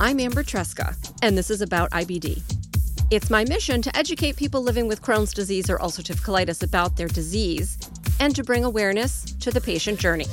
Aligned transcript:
I'm 0.00 0.20
Amber 0.20 0.44
Tresca, 0.44 0.96
and 1.22 1.36
this 1.36 1.50
is 1.50 1.60
about 1.60 1.90
IBD. 1.90 2.40
It's 3.10 3.30
my 3.30 3.44
mission 3.44 3.82
to 3.82 3.96
educate 3.96 4.36
people 4.36 4.62
living 4.62 4.86
with 4.86 5.02
Crohn's 5.02 5.34
disease 5.34 5.68
or 5.68 5.76
ulcerative 5.78 6.22
colitis 6.22 6.62
about 6.62 6.96
their 6.96 7.08
disease 7.08 7.76
and 8.20 8.32
to 8.36 8.44
bring 8.44 8.62
awareness 8.62 9.24
to 9.24 9.50
the 9.50 9.60
patient 9.60 9.98
journey. 9.98 10.26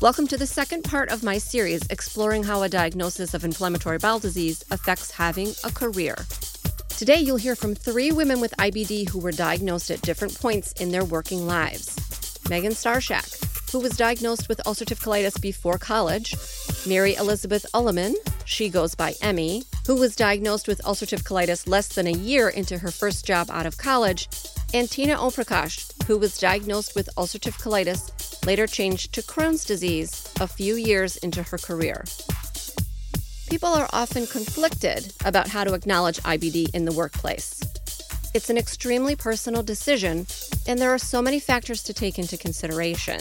Welcome 0.00 0.26
to 0.26 0.36
the 0.36 0.46
second 0.48 0.82
part 0.82 1.12
of 1.12 1.22
my 1.22 1.38
series 1.38 1.86
exploring 1.88 2.42
how 2.42 2.64
a 2.64 2.68
diagnosis 2.68 3.32
of 3.32 3.44
inflammatory 3.44 3.98
bowel 3.98 4.18
disease 4.18 4.64
affects 4.72 5.12
having 5.12 5.52
a 5.62 5.70
career. 5.70 6.16
Today, 6.88 7.20
you'll 7.20 7.36
hear 7.36 7.54
from 7.54 7.76
three 7.76 8.10
women 8.10 8.40
with 8.40 8.56
IBD 8.58 9.08
who 9.08 9.20
were 9.20 9.30
diagnosed 9.30 9.88
at 9.92 10.02
different 10.02 10.36
points 10.40 10.72
in 10.72 10.90
their 10.90 11.04
working 11.04 11.46
lives 11.46 11.96
Megan 12.50 12.72
Starshak, 12.72 13.70
who 13.70 13.78
was 13.78 13.96
diagnosed 13.96 14.48
with 14.48 14.60
ulcerative 14.66 15.00
colitis 15.00 15.40
before 15.40 15.78
college, 15.78 16.34
Mary 16.84 17.14
Elizabeth 17.14 17.64
Ulliman, 17.74 18.14
she 18.44 18.68
goes 18.68 18.96
by 18.96 19.14
Emmy, 19.20 19.62
who 19.86 19.94
was 19.94 20.16
diagnosed 20.16 20.66
with 20.66 20.82
ulcerative 20.82 21.22
colitis 21.22 21.68
less 21.68 21.86
than 21.88 22.08
a 22.08 22.12
year 22.12 22.48
into 22.48 22.78
her 22.78 22.90
first 22.90 23.24
job 23.24 23.48
out 23.52 23.66
of 23.66 23.78
college, 23.78 24.28
and 24.74 24.90
Tina 24.90 25.16
Omprakash, 25.16 25.92
who 26.06 26.18
was 26.18 26.38
diagnosed 26.38 26.96
with 26.96 27.08
ulcerative 27.16 27.60
colitis, 27.62 28.44
later 28.44 28.66
changed 28.66 29.12
to 29.12 29.22
Crohn's 29.22 29.64
disease 29.64 30.28
a 30.40 30.48
few 30.48 30.74
years 30.74 31.16
into 31.18 31.44
her 31.44 31.58
career. 31.58 32.04
People 33.48 33.68
are 33.68 33.88
often 33.92 34.26
conflicted 34.26 35.12
about 35.24 35.46
how 35.46 35.62
to 35.62 35.74
acknowledge 35.74 36.18
IBD 36.22 36.74
in 36.74 36.84
the 36.84 36.92
workplace. 36.92 37.60
It's 38.34 38.50
an 38.50 38.58
extremely 38.58 39.14
personal 39.14 39.62
decision, 39.62 40.26
and 40.66 40.80
there 40.80 40.92
are 40.92 40.98
so 40.98 41.22
many 41.22 41.38
factors 41.38 41.84
to 41.84 41.94
take 41.94 42.18
into 42.18 42.36
consideration. 42.36 43.20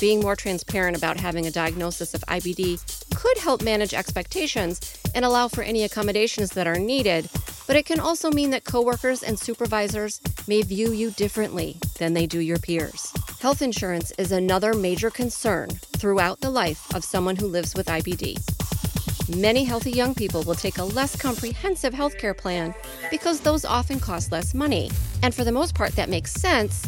Being 0.00 0.20
more 0.20 0.34
transparent 0.34 0.96
about 0.96 1.20
having 1.20 1.46
a 1.46 1.50
diagnosis 1.50 2.14
of 2.14 2.22
IBD 2.22 3.14
could 3.14 3.38
help 3.38 3.62
manage 3.62 3.94
expectations 3.94 4.80
and 5.14 5.24
allow 5.24 5.46
for 5.48 5.62
any 5.62 5.84
accommodations 5.84 6.50
that 6.50 6.66
are 6.66 6.78
needed, 6.78 7.28
but 7.66 7.76
it 7.76 7.86
can 7.86 8.00
also 8.00 8.30
mean 8.30 8.50
that 8.50 8.64
coworkers 8.64 9.22
and 9.22 9.38
supervisors 9.38 10.20
may 10.48 10.62
view 10.62 10.90
you 10.92 11.12
differently 11.12 11.76
than 11.98 12.12
they 12.12 12.26
do 12.26 12.40
your 12.40 12.58
peers. 12.58 13.12
Health 13.40 13.62
insurance 13.62 14.10
is 14.18 14.32
another 14.32 14.74
major 14.74 15.10
concern 15.10 15.68
throughout 15.96 16.40
the 16.40 16.50
life 16.50 16.92
of 16.94 17.04
someone 17.04 17.36
who 17.36 17.46
lives 17.46 17.74
with 17.74 17.86
IBD. 17.86 18.36
Many 19.36 19.64
healthy 19.64 19.92
young 19.92 20.14
people 20.14 20.42
will 20.42 20.54
take 20.54 20.78
a 20.78 20.84
less 20.84 21.16
comprehensive 21.16 21.94
healthcare 21.94 22.36
plan 22.36 22.74
because 23.10 23.40
those 23.40 23.64
often 23.64 24.00
cost 24.00 24.32
less 24.32 24.54
money. 24.54 24.90
And 25.22 25.34
for 25.34 25.44
the 25.44 25.52
most 25.52 25.74
part, 25.74 25.92
that 25.92 26.10
makes 26.10 26.32
sense 26.32 26.84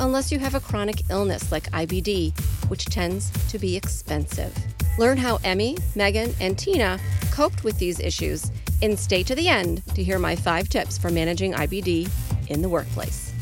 unless 0.00 0.30
you 0.30 0.38
have 0.38 0.54
a 0.54 0.60
chronic 0.60 1.02
illness 1.10 1.50
like 1.50 1.70
IBD, 1.70 2.38
which 2.68 2.84
tends 2.86 3.30
to 3.48 3.58
be 3.58 3.76
expensive. 3.76 4.56
Learn 4.98 5.16
how 5.16 5.38
Emmy, 5.44 5.76
Megan, 5.94 6.34
and 6.40 6.58
Tina 6.58 6.98
coped 7.30 7.64
with 7.64 7.78
these 7.78 8.00
issues 8.00 8.50
and 8.82 8.98
stay 8.98 9.22
to 9.22 9.34
the 9.34 9.48
end 9.48 9.84
to 9.94 10.02
hear 10.02 10.18
my 10.18 10.36
five 10.36 10.68
tips 10.68 10.98
for 10.98 11.10
managing 11.10 11.52
IBD 11.52 12.10
in 12.48 12.62
the 12.62 12.68
workplace. 12.68 13.32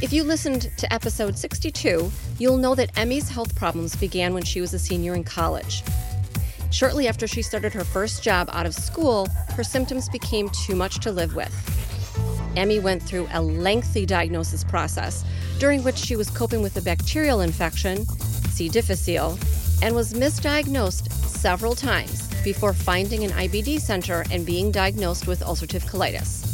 If 0.00 0.12
you 0.12 0.22
listened 0.22 0.70
to 0.76 0.92
episode 0.92 1.36
62, 1.36 2.10
you'll 2.38 2.56
know 2.56 2.74
that 2.74 2.96
Emmy's 2.96 3.28
health 3.28 3.54
problems 3.54 3.96
began 3.96 4.32
when 4.32 4.44
she 4.44 4.60
was 4.60 4.72
a 4.72 4.78
senior 4.78 5.14
in 5.14 5.24
college. 5.24 5.82
Shortly 6.70 7.08
after 7.08 7.26
she 7.26 7.42
started 7.42 7.72
her 7.72 7.84
first 7.84 8.22
job 8.22 8.48
out 8.52 8.66
of 8.66 8.74
school, 8.74 9.26
her 9.54 9.64
symptoms 9.64 10.08
became 10.08 10.50
too 10.50 10.76
much 10.76 11.00
to 11.00 11.10
live 11.10 11.34
with. 11.34 11.77
Emmy 12.58 12.80
went 12.80 13.00
through 13.00 13.28
a 13.32 13.40
lengthy 13.40 14.04
diagnosis 14.04 14.64
process 14.64 15.24
during 15.60 15.84
which 15.84 15.96
she 15.96 16.16
was 16.16 16.28
coping 16.28 16.60
with 16.60 16.76
a 16.76 16.82
bacterial 16.82 17.40
infection, 17.40 18.04
C. 18.50 18.68
difficile, 18.68 19.38
and 19.80 19.94
was 19.94 20.12
misdiagnosed 20.12 21.12
several 21.12 21.76
times 21.76 22.26
before 22.42 22.72
finding 22.72 23.22
an 23.22 23.30
IBD 23.30 23.80
center 23.80 24.24
and 24.32 24.44
being 24.44 24.72
diagnosed 24.72 25.28
with 25.28 25.40
ulcerative 25.40 25.84
colitis. 25.84 26.44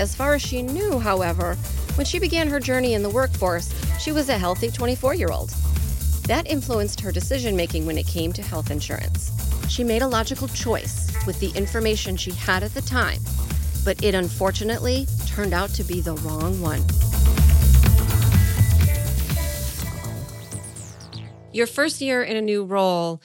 As 0.00 0.12
far 0.12 0.34
as 0.34 0.42
she 0.42 0.60
knew, 0.60 0.98
however, 0.98 1.54
when 1.94 2.04
she 2.04 2.18
began 2.18 2.48
her 2.48 2.58
journey 2.58 2.94
in 2.94 3.04
the 3.04 3.08
workforce, 3.08 3.72
she 4.00 4.10
was 4.10 4.28
a 4.28 4.38
healthy 4.38 4.72
24 4.72 5.14
year 5.14 5.30
old. 5.30 5.50
That 6.26 6.48
influenced 6.48 7.00
her 7.00 7.12
decision 7.12 7.54
making 7.54 7.86
when 7.86 7.96
it 7.96 8.08
came 8.08 8.32
to 8.32 8.42
health 8.42 8.72
insurance. 8.72 9.30
She 9.68 9.84
made 9.84 10.02
a 10.02 10.08
logical 10.08 10.48
choice 10.48 11.12
with 11.26 11.38
the 11.38 11.50
information 11.50 12.16
she 12.16 12.32
had 12.32 12.64
at 12.64 12.74
the 12.74 12.82
time, 12.82 13.20
but 13.84 14.02
it 14.02 14.14
unfortunately 14.14 15.06
turned 15.38 15.54
out 15.54 15.70
to 15.70 15.84
be 15.84 16.00
the 16.00 16.14
wrong 16.14 16.60
one. 16.60 16.82
Your 21.52 21.68
first 21.68 22.00
year 22.00 22.24
in 22.24 22.36
a 22.36 22.40
new 22.40 22.64
role, 22.64 23.22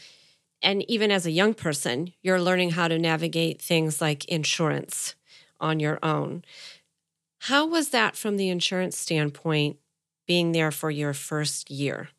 and 0.61 0.87
even 0.87 1.09
as 1.09 1.25
a 1.25 1.31
young 1.31 1.55
person, 1.55 2.13
you're 2.21 2.39
learning 2.39 2.69
how 2.69 2.87
to 2.87 2.99
navigate 2.99 3.59
things 3.59 3.99
like 3.99 4.25
insurance 4.25 5.15
on 5.59 5.79
your 5.79 5.97
own. 6.03 6.43
How 7.39 7.65
was 7.65 7.89
that 7.89 8.15
from 8.15 8.37
the 8.37 8.49
insurance 8.49 8.95
standpoint, 8.95 9.77
being 10.27 10.51
there 10.51 10.69
for 10.69 10.91
your 10.91 11.13
first 11.13 11.71
year? 11.71 12.09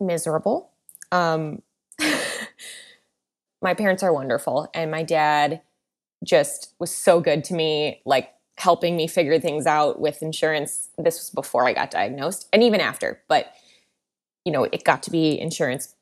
Miserable. 0.00 0.70
Um, 1.12 1.60
my 3.60 3.74
parents 3.74 4.02
are 4.02 4.14
wonderful, 4.14 4.70
and 4.72 4.90
my 4.90 5.02
dad 5.02 5.60
just 6.24 6.74
was 6.78 6.90
so 6.90 7.20
good 7.20 7.44
to 7.44 7.54
me. 7.54 8.00
Like 8.06 8.30
helping 8.60 8.96
me 8.96 9.06
figure 9.06 9.40
things 9.40 9.66
out 9.66 10.00
with 10.00 10.22
insurance. 10.22 10.90
This 10.98 11.18
was 11.18 11.30
before 11.30 11.66
I 11.66 11.72
got 11.72 11.90
diagnosed 11.90 12.48
and 12.52 12.62
even 12.62 12.80
after, 12.80 13.22
but 13.28 13.52
you 14.44 14.52
know, 14.52 14.64
it 14.64 14.84
got 14.84 15.02
to 15.04 15.10
be 15.10 15.38
insurance 15.38 15.94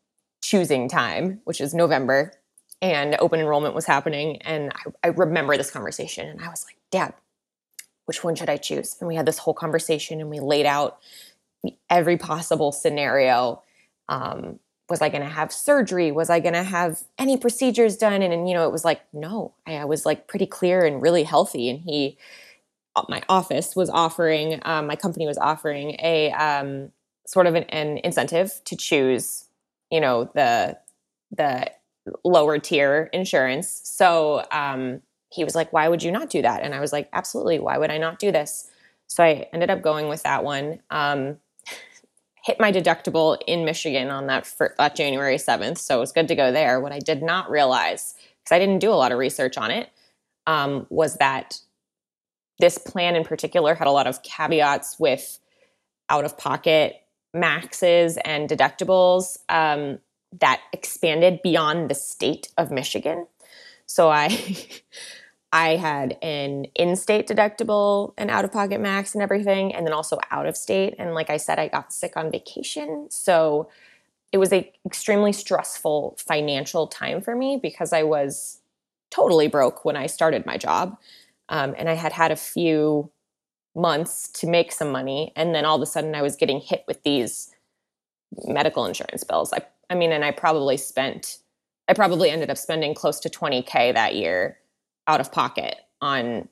choosing 0.42 0.88
time, 0.88 1.40
which 1.44 1.60
is 1.60 1.74
November, 1.74 2.32
and 2.80 3.16
open 3.20 3.40
enrollment 3.40 3.74
was 3.74 3.86
happening. 3.86 4.40
And 4.42 4.72
I, 4.74 5.08
I 5.08 5.08
remember 5.08 5.56
this 5.56 5.70
conversation 5.70 6.28
and 6.28 6.40
I 6.40 6.48
was 6.48 6.64
like, 6.64 6.76
Dad, 6.90 7.14
which 8.06 8.22
one 8.22 8.34
should 8.34 8.48
I 8.48 8.56
choose? 8.56 8.96
And 9.00 9.08
we 9.08 9.16
had 9.16 9.26
this 9.26 9.38
whole 9.38 9.54
conversation 9.54 10.20
and 10.20 10.30
we 10.30 10.40
laid 10.40 10.66
out 10.66 10.98
every 11.90 12.16
possible 12.16 12.72
scenario. 12.72 13.62
Um, 14.08 14.60
was 14.88 15.02
I 15.02 15.08
going 15.10 15.22
to 15.22 15.28
have 15.28 15.52
surgery? 15.52 16.10
Was 16.12 16.30
I 16.30 16.40
going 16.40 16.54
to 16.54 16.62
have 16.62 17.02
any 17.18 17.36
procedures 17.36 17.96
done? 17.96 18.22
And, 18.22 18.32
and, 18.32 18.48
you 18.48 18.54
know, 18.54 18.66
it 18.66 18.72
was 18.72 18.84
like, 18.84 19.02
no, 19.12 19.52
I, 19.66 19.76
I 19.76 19.84
was 19.84 20.06
like 20.06 20.26
pretty 20.28 20.46
clear 20.46 20.86
and 20.86 21.02
really 21.02 21.24
healthy. 21.24 21.68
And 21.68 21.80
he, 21.80 22.16
my 23.08 23.22
office 23.28 23.76
was 23.76 23.90
offering, 23.90 24.60
um, 24.62 24.86
my 24.86 24.96
company 24.96 25.26
was 25.26 25.38
offering 25.38 25.96
a 26.02 26.32
um, 26.32 26.90
sort 27.26 27.46
of 27.46 27.54
an, 27.54 27.64
an, 27.64 27.98
incentive 27.98 28.60
to 28.64 28.76
choose, 28.76 29.44
you 29.90 30.00
know, 30.00 30.30
the 30.34 30.78
the 31.30 31.70
lower 32.24 32.58
tier 32.58 33.10
insurance. 33.12 33.80
So 33.84 34.44
um, 34.50 35.02
he 35.30 35.44
was 35.44 35.54
like, 35.54 35.72
"Why 35.72 35.88
would 35.88 36.02
you 36.02 36.10
not 36.10 36.30
do 36.30 36.42
that?" 36.42 36.62
And 36.62 36.74
I 36.74 36.80
was 36.80 36.92
like, 36.92 37.08
"Absolutely. 37.12 37.58
Why 37.58 37.78
would 37.78 37.90
I 37.90 37.98
not 37.98 38.18
do 38.18 38.32
this?" 38.32 38.68
So 39.06 39.22
I 39.22 39.46
ended 39.52 39.70
up 39.70 39.82
going 39.82 40.08
with 40.08 40.22
that 40.22 40.44
one. 40.44 40.80
Um, 40.90 41.38
hit 42.44 42.58
my 42.58 42.72
deductible 42.72 43.38
in 43.46 43.64
Michigan 43.64 44.08
on 44.08 44.26
that 44.26 44.52
that 44.78 44.96
January 44.96 45.38
seventh, 45.38 45.78
so 45.78 45.98
it 45.98 46.00
was 46.00 46.12
good 46.12 46.28
to 46.28 46.34
go 46.34 46.50
there. 46.50 46.80
What 46.80 46.92
I 46.92 46.98
did 46.98 47.22
not 47.22 47.50
realize, 47.50 48.14
because 48.42 48.56
I 48.56 48.58
didn't 48.58 48.78
do 48.78 48.90
a 48.90 48.96
lot 48.96 49.12
of 49.12 49.18
research 49.18 49.58
on 49.58 49.70
it, 49.70 49.90
um, 50.46 50.86
was 50.88 51.16
that 51.16 51.60
this 52.58 52.78
plan 52.78 53.16
in 53.16 53.24
particular 53.24 53.74
had 53.74 53.86
a 53.86 53.92
lot 53.92 54.06
of 54.06 54.22
caveats 54.22 54.98
with 54.98 55.38
out 56.08 56.24
of 56.24 56.36
pocket 56.36 56.96
maxes 57.34 58.18
and 58.24 58.48
deductibles 58.48 59.38
um, 59.48 59.98
that 60.40 60.60
expanded 60.72 61.40
beyond 61.42 61.90
the 61.90 61.94
state 61.94 62.48
of 62.56 62.70
Michigan. 62.70 63.26
So 63.86 64.08
I 64.10 64.28
I 65.52 65.76
had 65.76 66.18
an 66.20 66.66
in-state 66.74 67.26
deductible 67.26 68.12
and 68.18 68.30
out-of-pocket 68.30 68.80
max 68.80 69.14
and 69.14 69.22
everything, 69.22 69.74
and 69.74 69.86
then 69.86 69.94
also 69.94 70.18
out 70.30 70.46
of 70.46 70.58
state. 70.58 70.94
And 70.98 71.14
like 71.14 71.30
I 71.30 71.38
said, 71.38 71.58
I 71.58 71.68
got 71.68 71.92
sick 71.92 72.16
on 72.16 72.30
vacation. 72.30 73.06
So 73.10 73.70
it 74.30 74.36
was 74.36 74.52
a 74.52 74.70
extremely 74.84 75.32
stressful 75.32 76.16
financial 76.18 76.86
time 76.86 77.22
for 77.22 77.34
me 77.34 77.58
because 77.60 77.94
I 77.94 78.02
was 78.02 78.60
totally 79.10 79.48
broke 79.48 79.86
when 79.86 79.96
I 79.96 80.06
started 80.06 80.44
my 80.44 80.58
job. 80.58 80.98
Um, 81.48 81.74
and 81.78 81.88
I 81.88 81.94
had 81.94 82.12
had 82.12 82.30
a 82.30 82.36
few 82.36 83.10
months 83.74 84.28
to 84.28 84.46
make 84.46 84.72
some 84.72 84.90
money. 84.90 85.32
And 85.36 85.54
then 85.54 85.64
all 85.64 85.76
of 85.76 85.82
a 85.82 85.86
sudden 85.86 86.14
I 86.14 86.22
was 86.22 86.36
getting 86.36 86.60
hit 86.60 86.84
with 86.86 87.02
these 87.02 87.54
medical 88.44 88.84
insurance 88.84 89.24
bills. 89.24 89.52
I, 89.52 89.60
I 89.88 89.94
mean, 89.94 90.12
and 90.12 90.24
I 90.24 90.32
probably 90.32 90.76
spent, 90.76 91.38
I 91.86 91.94
probably 91.94 92.30
ended 92.30 92.50
up 92.50 92.58
spending 92.58 92.94
close 92.94 93.20
to 93.20 93.30
20K 93.30 93.94
that 93.94 94.14
year 94.14 94.58
out 95.06 95.20
of 95.20 95.32
pocket 95.32 95.76
on 96.00 96.48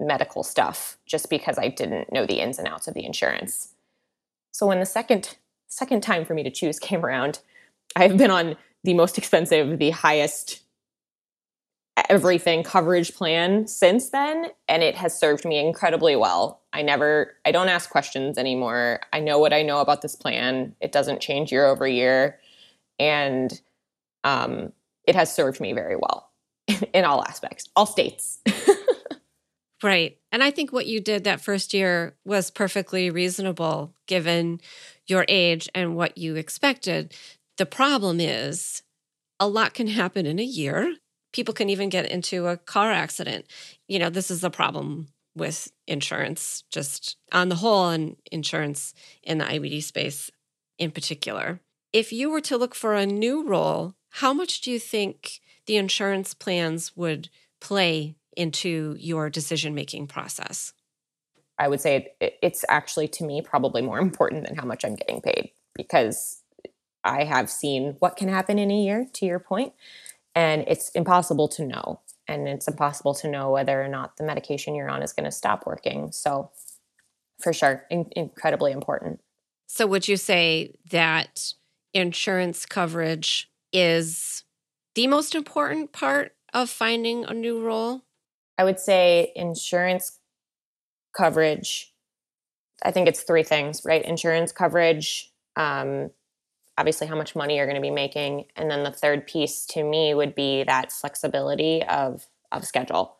medical 0.00 0.42
stuff 0.42 0.98
just 1.06 1.30
because 1.30 1.58
I 1.58 1.68
didn't 1.68 2.12
know 2.12 2.26
the 2.26 2.40
ins 2.40 2.58
and 2.58 2.68
outs 2.68 2.88
of 2.88 2.94
the 2.94 3.04
insurance. 3.04 3.74
So 4.52 4.66
when 4.66 4.80
the 4.80 4.86
second 4.86 5.36
second 5.68 6.02
time 6.02 6.24
for 6.24 6.32
me 6.32 6.42
to 6.42 6.50
choose 6.50 6.78
came 6.80 7.04
around, 7.04 7.40
I've 7.94 8.16
been 8.16 8.30
on 8.30 8.56
the 8.84 8.94
most 8.94 9.18
expensive, 9.18 9.78
the 9.78 9.90
highest 9.90 10.60
everything 12.10 12.62
coverage 12.62 13.14
plan 13.14 13.66
since 13.66 14.10
then 14.10 14.46
and 14.68 14.82
it 14.82 14.94
has 14.94 15.18
served 15.18 15.44
me 15.44 15.58
incredibly 15.58 16.14
well. 16.14 16.60
I 16.72 16.82
never 16.82 17.34
I 17.44 17.52
don't 17.52 17.68
ask 17.68 17.88
questions 17.88 18.36
anymore. 18.36 19.00
I 19.12 19.20
know 19.20 19.38
what 19.38 19.52
I 19.52 19.62
know 19.62 19.80
about 19.80 20.02
this 20.02 20.14
plan. 20.14 20.74
It 20.80 20.92
doesn't 20.92 21.20
change 21.20 21.50
year 21.50 21.66
over 21.66 21.88
year 21.88 22.38
and 22.98 23.60
um, 24.24 24.72
it 25.06 25.14
has 25.14 25.34
served 25.34 25.60
me 25.60 25.72
very 25.72 25.96
well 25.96 26.30
in 26.92 27.04
all 27.04 27.24
aspects, 27.24 27.68
all 27.74 27.86
states. 27.86 28.40
right. 29.82 30.18
And 30.32 30.42
I 30.42 30.50
think 30.50 30.72
what 30.72 30.86
you 30.86 31.00
did 31.00 31.24
that 31.24 31.40
first 31.40 31.72
year 31.72 32.16
was 32.24 32.50
perfectly 32.50 33.08
reasonable 33.10 33.94
given 34.06 34.60
your 35.06 35.24
age 35.28 35.68
and 35.74 35.96
what 35.96 36.18
you 36.18 36.36
expected. 36.36 37.14
The 37.56 37.66
problem 37.66 38.20
is 38.20 38.82
a 39.38 39.48
lot 39.48 39.74
can 39.74 39.86
happen 39.86 40.26
in 40.26 40.38
a 40.38 40.44
year. 40.44 40.96
People 41.36 41.52
can 41.52 41.68
even 41.68 41.90
get 41.90 42.10
into 42.10 42.46
a 42.46 42.56
car 42.56 42.90
accident. 42.90 43.44
You 43.88 43.98
know, 43.98 44.08
this 44.08 44.30
is 44.30 44.40
the 44.40 44.48
problem 44.48 45.08
with 45.34 45.70
insurance, 45.86 46.64
just 46.70 47.18
on 47.30 47.50
the 47.50 47.56
whole, 47.56 47.90
and 47.90 48.16
insurance 48.32 48.94
in 49.22 49.36
the 49.36 49.44
IBD 49.44 49.82
space 49.82 50.30
in 50.78 50.92
particular. 50.92 51.60
If 51.92 52.10
you 52.10 52.30
were 52.30 52.40
to 52.40 52.56
look 52.56 52.74
for 52.74 52.94
a 52.94 53.04
new 53.04 53.46
role, 53.46 53.96
how 54.12 54.32
much 54.32 54.62
do 54.62 54.70
you 54.70 54.78
think 54.78 55.40
the 55.66 55.76
insurance 55.76 56.32
plans 56.32 56.96
would 56.96 57.28
play 57.60 58.16
into 58.34 58.96
your 58.98 59.28
decision 59.28 59.74
making 59.74 60.06
process? 60.06 60.72
I 61.58 61.68
would 61.68 61.82
say 61.82 62.14
it's 62.18 62.64
actually 62.70 63.08
to 63.08 63.24
me 63.24 63.42
probably 63.42 63.82
more 63.82 63.98
important 63.98 64.46
than 64.46 64.56
how 64.56 64.64
much 64.64 64.86
I'm 64.86 64.94
getting 64.94 65.20
paid 65.20 65.50
because 65.74 66.42
I 67.04 67.24
have 67.24 67.50
seen 67.50 67.96
what 67.98 68.16
can 68.16 68.28
happen 68.28 68.58
in 68.58 68.70
a 68.70 68.82
year, 68.82 69.06
to 69.12 69.26
your 69.26 69.38
point, 69.38 69.74
and 70.36 70.64
it's 70.68 70.90
impossible 70.90 71.48
to 71.48 71.66
know. 71.66 72.00
And 72.28 72.46
it's 72.46 72.68
impossible 72.68 73.14
to 73.14 73.28
know 73.28 73.50
whether 73.50 73.82
or 73.82 73.88
not 73.88 74.18
the 74.18 74.24
medication 74.24 74.74
you're 74.74 74.90
on 74.90 75.02
is 75.02 75.12
going 75.12 75.24
to 75.24 75.32
stop 75.32 75.66
working. 75.66 76.12
So, 76.12 76.50
for 77.40 77.52
sure, 77.52 77.84
in- 77.90 78.10
incredibly 78.14 78.72
important. 78.72 79.20
So, 79.66 79.86
would 79.86 80.06
you 80.06 80.16
say 80.16 80.74
that 80.90 81.54
insurance 81.94 82.66
coverage 82.66 83.50
is 83.72 84.44
the 84.94 85.06
most 85.06 85.34
important 85.34 85.92
part 85.92 86.32
of 86.52 86.68
finding 86.68 87.24
a 87.24 87.32
new 87.32 87.64
role? 87.64 88.02
I 88.58 88.64
would 88.64 88.80
say 88.80 89.32
insurance 89.36 90.18
coverage. 91.16 91.94
I 92.82 92.90
think 92.90 93.08
it's 93.08 93.22
three 93.22 93.42
things, 93.42 93.82
right? 93.84 94.04
Insurance 94.04 94.52
coverage, 94.52 95.32
um, 95.56 96.10
obviously 96.78 97.06
how 97.06 97.16
much 97.16 97.36
money 97.36 97.56
you're 97.56 97.66
going 97.66 97.76
to 97.76 97.82
be 97.82 97.90
making, 97.90 98.46
and 98.56 98.70
then 98.70 98.84
the 98.84 98.90
third 98.90 99.26
piece 99.26 99.66
to 99.66 99.82
me 99.82 100.14
would 100.14 100.34
be 100.34 100.64
that 100.64 100.92
flexibility 100.92 101.82
of 101.84 102.26
of 102.52 102.64
schedule, 102.64 103.16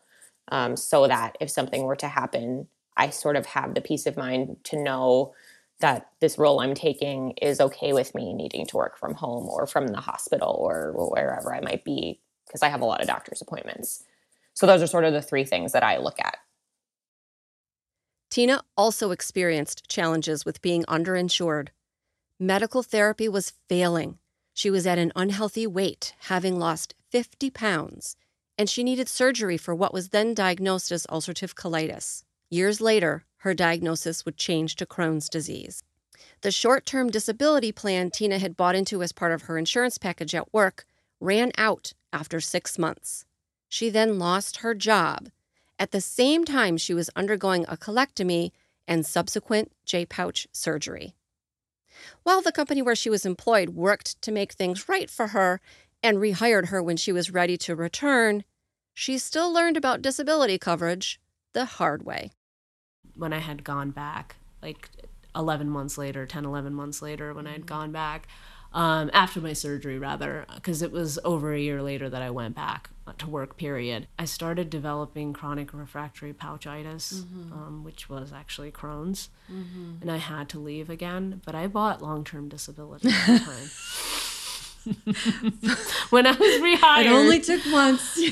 um, 0.49 0.77
so 0.77 1.07
that 1.07 1.37
if 1.41 1.49
something 1.49 1.83
were 1.83 1.95
to 1.97 2.07
happen, 2.07 2.67
I 2.95 3.09
sort 3.09 3.35
of 3.35 3.45
have 3.47 3.73
the 3.73 3.81
peace 3.81 4.05
of 4.05 4.17
mind 4.17 4.57
to 4.65 4.81
know 4.81 5.33
that 5.79 6.09
this 6.21 6.37
role 6.37 6.59
I'm 6.59 6.73
taking 6.73 7.31
is 7.41 7.61
okay 7.61 7.93
with 7.93 8.15
me 8.15 8.33
needing 8.33 8.65
to 8.67 8.77
work 8.77 8.97
from 8.97 9.13
home 9.13 9.47
or 9.47 9.67
from 9.67 9.87
the 9.87 10.01
hospital 10.01 10.57
or 10.59 10.93
wherever 10.93 11.53
I 11.53 11.61
might 11.61 11.83
be 11.83 12.19
because 12.47 12.63
I 12.63 12.69
have 12.69 12.81
a 12.81 12.85
lot 12.85 13.01
of 13.01 13.07
doctor's 13.07 13.41
appointments. 13.41 14.03
So 14.53 14.65
those 14.65 14.81
are 14.81 14.87
sort 14.87 15.03
of 15.05 15.13
the 15.13 15.21
three 15.21 15.43
things 15.43 15.73
that 15.73 15.83
I 15.83 15.97
look 15.97 16.19
at. 16.19 16.37
Tina 18.31 18.61
also 18.75 19.11
experienced 19.11 19.87
challenges 19.87 20.45
with 20.45 20.61
being 20.61 20.83
underinsured. 20.85 21.69
Medical 22.39 22.83
therapy 22.83 23.27
was 23.27 23.53
failing. 23.67 24.19
She 24.53 24.69
was 24.69 24.85
at 24.85 24.99
an 24.99 25.11
unhealthy 25.15 25.65
weight, 25.65 26.13
having 26.29 26.59
lost 26.59 26.93
50 27.09 27.49
pounds, 27.49 28.15
and 28.57 28.69
she 28.69 28.83
needed 28.83 29.09
surgery 29.09 29.57
for 29.57 29.73
what 29.73 29.93
was 29.93 30.09
then 30.09 30.35
diagnosed 30.35 30.91
as 30.91 31.07
ulcerative 31.07 31.55
colitis. 31.55 32.23
Years 32.49 32.79
later, 32.79 33.25
her 33.37 33.53
diagnosis 33.53 34.23
would 34.23 34.37
change 34.37 34.75
to 34.75 34.85
Crohn's 34.85 35.29
disease. 35.29 35.81
The 36.41 36.51
short 36.51 36.85
term 36.85 37.09
disability 37.09 37.71
plan 37.71 38.11
Tina 38.11 38.37
had 38.37 38.55
bought 38.55 38.75
into 38.75 39.01
as 39.01 39.11
part 39.11 39.31
of 39.31 39.43
her 39.43 39.57
insurance 39.57 39.97
package 39.97 40.35
at 40.35 40.53
work 40.53 40.85
ran 41.19 41.51
out 41.57 41.93
after 42.13 42.39
six 42.39 42.77
months. 42.77 43.25
She 43.67 43.89
then 43.89 44.19
lost 44.19 44.57
her 44.57 44.75
job 44.75 45.29
at 45.79 45.91
the 45.91 46.01
same 46.01 46.45
time 46.45 46.77
she 46.77 46.93
was 46.93 47.09
undergoing 47.15 47.65
a 47.67 47.77
colectomy 47.77 48.51
and 48.87 49.05
subsequent 49.05 49.71
J 49.85 50.05
pouch 50.05 50.47
surgery. 50.51 51.13
While 52.23 52.41
the 52.41 52.51
company 52.51 52.81
where 52.81 52.95
she 52.95 53.09
was 53.09 53.25
employed 53.25 53.69
worked 53.69 54.21
to 54.21 54.31
make 54.31 54.53
things 54.53 54.89
right 54.89 55.09
for 55.09 55.27
her 55.27 55.61
and 56.03 56.17
rehired 56.17 56.67
her 56.67 56.81
when 56.81 56.97
she 56.97 57.11
was 57.11 57.31
ready 57.31 57.57
to 57.57 57.75
return, 57.75 58.43
she 58.93 59.17
still 59.17 59.51
learned 59.51 59.77
about 59.77 60.01
disability 60.01 60.57
coverage 60.57 61.19
the 61.53 61.65
hard 61.65 62.03
way 62.03 62.31
when 63.17 63.33
I 63.33 63.39
had 63.39 63.63
gone 63.63 63.91
back, 63.91 64.37
like 64.61 64.89
11 65.35 65.69
months 65.69 65.97
later, 65.97 66.25
10, 66.25 66.45
11 66.45 66.73
months 66.73 67.01
later, 67.01 67.33
when 67.33 67.47
I 67.47 67.51
had 67.51 67.61
mm-hmm. 67.61 67.67
gone 67.67 67.91
back, 67.91 68.27
um, 68.77 69.09
after 69.11 69.41
my 69.41 69.53
surgery, 69.53 69.97
rather, 69.97 70.45
because 70.53 70.83
it 70.83 70.91
was 70.91 71.17
over 71.23 71.51
a 71.51 71.59
year 71.59 71.81
later 71.81 72.11
that 72.11 72.21
I 72.21 72.29
went 72.29 72.55
back 72.55 72.91
to 73.17 73.27
work, 73.27 73.57
period. 73.57 74.07
I 74.19 74.25
started 74.25 74.69
developing 74.69 75.33
chronic 75.33 75.73
refractory 75.73 76.31
pouchitis, 76.31 77.15
mm-hmm. 77.15 77.53
um, 77.53 77.83
which 77.83 78.07
was 78.07 78.31
actually 78.31 78.69
Crohn's, 78.69 79.29
mm-hmm. 79.51 79.95
and 80.01 80.11
I 80.11 80.17
had 80.17 80.47
to 80.49 80.59
leave 80.59 80.91
again, 80.91 81.41
but 81.43 81.55
I 81.55 81.65
bought 81.65 82.03
long 82.03 82.23
term 82.23 82.49
disability 82.49 83.09
at 83.09 83.25
the 83.25 83.39
time. 83.39 83.69
when 86.11 86.27
I 86.27 86.31
was 86.33 86.61
rehired. 86.61 87.05
It 87.05 87.07
only 87.07 87.39
took 87.39 87.61
once. 87.71 88.15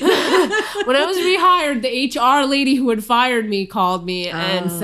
I 0.94 1.04
was 1.06 1.16
rehired, 1.18 1.82
the 1.82 2.20
HR 2.20 2.48
lady 2.48 2.76
who 2.76 2.88
had 2.90 3.02
fired 3.02 3.48
me 3.48 3.66
called 3.66 4.06
me 4.06 4.28
and 4.28 4.70
oh. 4.70 4.78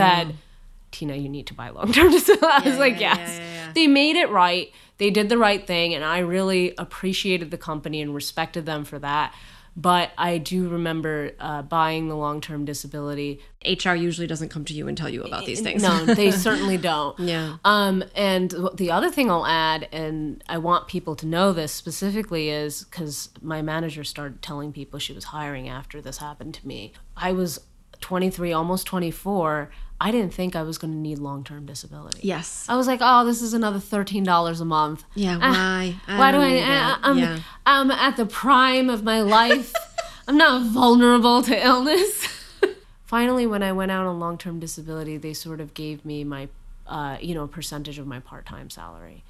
Said, 1.03 1.17
know, 1.17 1.23
you 1.23 1.29
need 1.29 1.47
to 1.49 1.55
buy 1.55 1.71
long 1.71 1.93
term 1.93 2.11
disability. 2.11 2.47
I 2.47 2.59
was 2.59 2.75
yeah, 2.75 2.81
like, 2.81 3.01
yeah, 3.01 3.17
yes. 3.17 3.39
Yeah, 3.39 3.73
they 3.75 3.87
made 3.87 4.17
it 4.17 4.31
right. 4.31 4.73
They 4.99 5.11
did 5.11 5.29
the 5.29 5.39
right 5.39 5.67
thing. 5.67 5.95
And 5.95 6.05
I 6.05 6.19
really 6.19 6.75
appreciated 6.79 7.51
the 7.51 7.59
company 7.59 8.01
and 8.01 8.15
respected 8.15 8.67
them 8.67 8.85
for 8.85 8.99
that. 8.99 9.35
But 9.75 10.11
I 10.19 10.37
do 10.37 10.69
remember 10.69 11.31
uh, 11.41 11.63
buying 11.63 12.09
the 12.09 12.15
long 12.15 12.43
term 12.43 12.67
disability. 12.67 13.41
HR 13.65 13.95
usually 13.95 14.27
doesn't 14.27 14.51
come 14.51 14.67
to 14.67 14.75
you 14.75 14.87
and 14.87 14.99
tell 14.99 15.09
you 15.09 15.23
about 15.23 15.47
these 15.47 15.63
things. 15.63 15.83
No, 15.83 16.05
they 16.05 16.31
certainly 16.49 16.77
don't. 16.77 17.19
Yeah. 17.19 17.57
Um, 17.65 18.05
and 18.15 18.55
the 18.75 18.91
other 18.91 19.11
thing 19.11 19.31
I'll 19.31 19.47
add, 19.47 19.89
and 19.91 20.45
I 20.47 20.59
want 20.59 20.89
people 20.89 21.17
to 21.17 21.27
know 21.27 21.55
this 21.55 21.73
specifically, 21.73 22.51
is 22.51 22.85
because 22.85 23.31
my 23.41 23.63
manager 23.63 24.05
started 24.05 24.43
telling 24.43 24.75
people 24.75 24.99
she 24.99 25.15
was 25.15 25.25
hiring 25.25 25.71
after 25.71 26.03
this 26.03 26.19
happened 26.19 26.53
to 26.57 26.67
me. 26.67 26.93
I 27.17 27.33
was 27.33 27.59
23, 28.03 28.53
almost 28.53 28.87
24. 28.87 29.71
I 30.03 30.11
didn't 30.11 30.35
think 30.35 30.57
I 30.57 30.65
was 30.65 30.79
going 30.79 30.93
to 30.93 30.99
need 30.99 31.21
long 31.21 31.45
term 31.45 31.65
disability. 31.65 32.27
Yes. 32.27 32.67
I 32.69 32.75
was 32.75 32.89
like, 32.89 32.99
oh, 33.01 33.25
this 33.25 33.41
is 33.41 33.55
another 33.55 33.79
$13 33.79 34.61
a 34.61 34.65
month. 34.65 35.05
Yeah, 35.15 35.39
why? 35.39 35.95
Uh, 36.09 36.17
why 36.17 36.33
do 36.33 36.39
I? 36.39 36.59
I 36.59 36.99
I'm, 37.05 37.19
yeah. 37.19 37.39
I'm 37.65 37.89
at 37.93 38.17
the 38.17 38.27
prime 38.27 38.91
of 38.91 39.05
my 39.05 39.21
life. 39.23 39.73
I'm 40.27 40.37
not 40.37 40.67
vulnerable 40.67 41.41
to 41.45 41.67
illness. 41.67 42.27
Finally, 43.05 43.47
when 43.47 43.63
I 43.63 43.71
went 43.71 43.93
out 43.93 44.05
on 44.05 44.19
long 44.19 44.39
term 44.39 44.59
disability, 44.59 45.19
they 45.19 45.35
sort 45.35 45.61
of 45.61 45.73
gave 45.73 46.05
me 46.05 46.25
my, 46.25 46.49
uh, 46.89 47.19
you 47.21 47.37
know, 47.37 47.47
percentage 47.47 48.01
of 48.01 48.07
my 48.09 48.19
part 48.19 48.45
time 48.45 48.71
salary. 48.71 49.23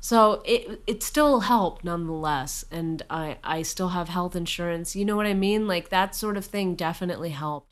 So 0.00 0.42
it 0.44 0.82
it 0.88 1.04
still 1.04 1.40
helped 1.40 1.84
nonetheless, 1.84 2.64
and 2.72 3.00
I 3.08 3.36
I 3.44 3.62
still 3.62 3.90
have 3.90 4.08
health 4.08 4.34
insurance. 4.34 4.96
You 4.96 5.04
know 5.04 5.14
what 5.14 5.26
I 5.26 5.34
mean? 5.34 5.68
Like 5.68 5.90
that 5.90 6.16
sort 6.16 6.36
of 6.36 6.44
thing 6.44 6.74
definitely 6.74 7.30
helped. 7.30 7.68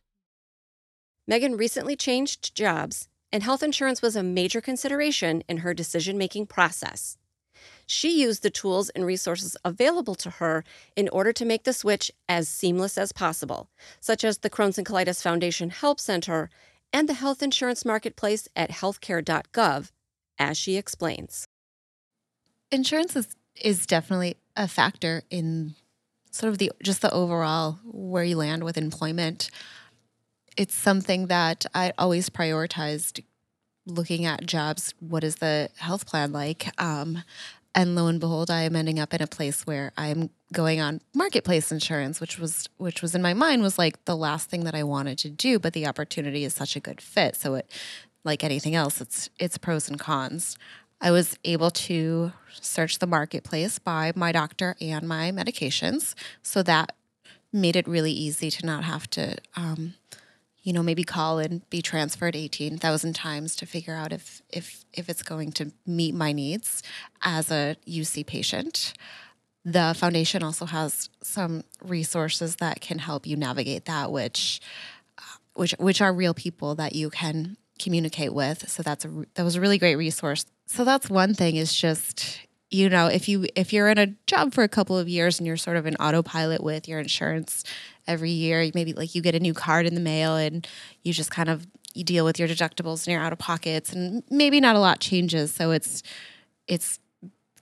Megan 1.27 1.57
recently 1.57 1.97
changed 1.97 2.55
jobs, 2.55 3.09
and 3.33 3.43
health 3.43 3.63
insurance 3.63 4.03
was 4.03 4.15
a 4.15 4.23
major 4.23 4.61
consideration 4.61 5.43
in 5.49 5.59
her 5.59 5.73
decision 5.73 6.19
making 6.19 6.47
process. 6.47 7.17
She 7.87 8.21
used 8.21 8.43
the 8.43 8.51
tools 8.51 8.91
and 8.91 9.07
resources 9.07 9.57
available 9.65 10.15
to 10.17 10.31
her 10.31 10.65
in 10.97 11.09
order 11.09 11.33
to 11.33 11.45
make 11.45 11.65
the 11.65 11.73
switch 11.73 12.11
as 12.29 12.49
seamless 12.49 12.99
as 12.99 13.13
possible, 13.13 13.69
such 14.01 14.23
as 14.23 14.39
the 14.39 14.51
Crohn's 14.51 14.79
and 14.79 14.87
Colitis 14.87 15.23
Foundation 15.23 15.71
Help 15.71 15.99
Center 15.99 16.51
and 16.93 17.09
the 17.09 17.15
health 17.15 17.43
insurance 17.43 17.85
marketplace 17.85 18.47
at 18.55 18.71
healthcare.gov, 18.71 19.91
as 20.39 20.59
she 20.59 20.77
explains. 20.77 21.47
Insurance 22.71 23.17
is, 23.17 23.29
is 23.61 23.87
definitely 23.87 24.37
a 24.57 24.69
factor 24.69 25.23
in 25.31 25.75
sort 26.31 26.51
of 26.51 26.59
the 26.59 26.73
just 26.83 27.01
the 27.01 27.13
overall 27.13 27.79
where 27.85 28.25
you 28.25 28.37
land 28.37 28.65
with 28.65 28.77
employment 28.77 29.51
it's 30.57 30.75
something 30.75 31.27
that 31.27 31.67
I 31.75 31.93
always 31.99 32.31
prioritized 32.31 33.23
looking 33.87 34.25
at 34.25 34.47
jobs. 34.47 34.95
What 35.01 35.25
is 35.25 35.37
the 35.37 35.69
health 35.77 36.07
plan 36.07 36.33
like? 36.33 36.69
Um, 36.81 37.23
and 37.75 37.97
lo 37.97 38.07
and 38.07 38.21
behold, 38.21 38.51
I 38.51 38.63
am 38.63 38.77
ending 38.77 39.01
up 39.01 39.13
in 39.13 39.21
a 39.21 39.27
place 39.27 39.67
where 39.67 39.93
I'm 39.97 40.31
going 40.53 40.81
on 40.81 41.01
marketplace 41.13 41.73
insurance, 41.73 42.21
which 42.21 42.39
was 42.39 42.69
which 42.77 43.03
was 43.03 43.15
in 43.15 43.23
my 43.23 43.35
mind 43.35 43.63
was 43.63 43.79
like 43.79 44.05
the 44.05 44.17
last 44.17 44.49
thing 44.49 44.65
that 44.65 44.75
I 44.75 44.85
wanted 44.85 45.19
to 45.19 45.29
do, 45.29 45.59
but 45.59 45.73
the 45.73 45.87
opportunity 45.87 46.45
is 46.45 46.55
such 46.55 46.77
a 46.77 46.81
good 46.81 47.01
fit. 47.01 47.35
So 47.35 47.57
it 47.57 47.71
like 48.23 48.45
anything 48.45 48.75
else, 48.75 49.01
it's 49.01 49.29
it's 49.39 49.59
pros 49.59 49.89
and 49.89 49.99
cons. 49.99 50.57
I 51.01 51.11
was 51.11 51.37
able 51.45 51.71
to 51.71 52.33
search 52.61 53.01
the 53.01 53.07
marketplace 53.07 53.79
by 53.81 54.13
my 54.15 54.31
doctor 54.31 54.77
and 54.81 55.09
my 55.09 55.33
medications, 55.33 56.15
so 56.43 56.63
that 56.63 56.93
made 57.53 57.77
it 57.77 57.89
really 57.89 58.13
easy 58.13 58.51
to 58.51 58.65
not 58.65 58.85
have 58.85 59.11
to 59.11 59.37
um, 59.57 59.95
you 60.65 60.73
know, 60.73 60.83
maybe 60.83 61.05
call 61.05 61.39
and 61.39 61.69
be 61.71 61.83
transferred 61.83 62.35
18,000 62.35 63.15
times 63.15 63.55
to 63.57 63.67
figure 63.67 63.95
out 63.95 64.13
if, 64.13 64.43
if, 64.49 64.85
if 64.95 65.09
it's 65.09 65.23
going 65.23 65.53
to 65.53 65.71
meet 65.87 66.15
my 66.15 66.33
needs 66.33 66.83
as 67.23 67.51
a 67.51 67.77
UC 67.87 68.27
patient. 68.27 68.95
the 69.65 69.95
foundation 69.97 70.43
also 70.43 70.67
has 70.67 71.09
some 71.23 71.65
resources 71.83 72.57
that 72.57 72.81
can 72.81 72.99
help 72.99 73.27
you 73.27 73.37
navigate 73.37 73.85
that, 73.85 74.11
which 74.11 74.61
uh, 75.19 75.23
which 75.55 75.75
which 75.79 76.03
are 76.03 76.13
real 76.13 76.35
people 76.35 76.75
that 76.75 76.95
you 76.95 77.09
can 77.09 77.57
communicate 77.79 78.35
with. 78.35 78.69
So 78.69 78.83
that's 78.83 79.05
a 79.05 79.25
that 79.35 79.43
was 79.43 79.57
a 79.57 79.61
really 79.61 79.79
great 79.79 79.97
resource. 79.97 80.45
So 80.67 80.85
that's 80.85 81.09
one 81.09 81.35
thing 81.35 81.57
is 81.57 81.75
just 81.75 82.41
you 82.71 82.89
know 82.89 83.07
if 83.07 83.29
you 83.29 83.47
if 83.55 83.73
you're 83.73 83.89
in 83.89 83.99
a 83.99 84.09
job 84.27 84.53
for 84.53 84.65
a 84.65 84.69
couple 84.69 84.99
of 84.99 85.09
years 85.09 85.39
and 85.39 85.47
you're 85.47 85.57
sort 85.57 85.77
of 85.77 85.87
an 85.87 85.97
autopilot 85.97 86.63
with 86.63 86.89
your 86.89 87.01
insurance 87.01 87.65
every 88.07 88.31
year, 88.31 88.71
maybe 88.75 88.93
like 88.93 89.15
you 89.15 89.23
get 89.23 89.35
a 89.35 89.41
new 89.41 89.55
card 89.55 89.87
in 89.87 89.95
the 89.95 90.01
mail 90.01 90.37
and 90.37 90.67
you 91.03 91.13
just 91.13 91.31
kind 91.31 91.49
of 91.49 91.67
you 91.95 92.05
deal 92.05 92.25
with 92.25 92.39
your 92.39 92.49
deductibles 92.49 93.07
and 93.07 93.13
your 93.13 93.23
out 93.23 93.33
of 93.33 93.39
pockets 93.39 93.93
and 93.93 94.23
maybe 94.31 94.61
not 94.61 94.77
a 94.77 94.81
lot 94.81 95.01
changes. 95.01 95.55
So 95.55 95.71
it's 95.71 96.03
it's 96.67 96.99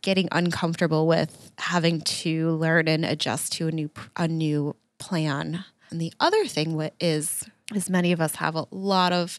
getting 0.01 0.29
uncomfortable 0.33 1.07
with 1.07 1.53
having 1.59 2.01
to 2.01 2.51
learn 2.53 2.89
and 2.89 3.05
adjust 3.05 3.53
to 3.55 3.69
a 3.69 3.73
new 3.73 3.91
a 4.17 4.27
new 4.27 4.75
plan. 4.99 5.65
And 5.91 6.01
the 6.01 6.13
other 6.19 6.47
thing 6.47 6.91
is 7.01 7.45
is 7.75 7.89
many 7.89 8.13
of 8.13 8.21
us 8.21 8.37
have 8.37 8.57
a 8.57 8.67
lot 8.71 9.13
of 9.13 9.39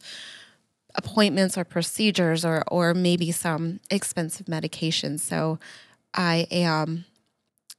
appointments 0.95 1.57
or 1.57 1.63
procedures 1.63 2.45
or 2.45 2.63
or 2.67 2.93
maybe 2.93 3.31
some 3.31 3.79
expensive 3.89 4.45
medications. 4.45 5.21
So 5.21 5.59
I 6.13 6.47
am 6.51 7.05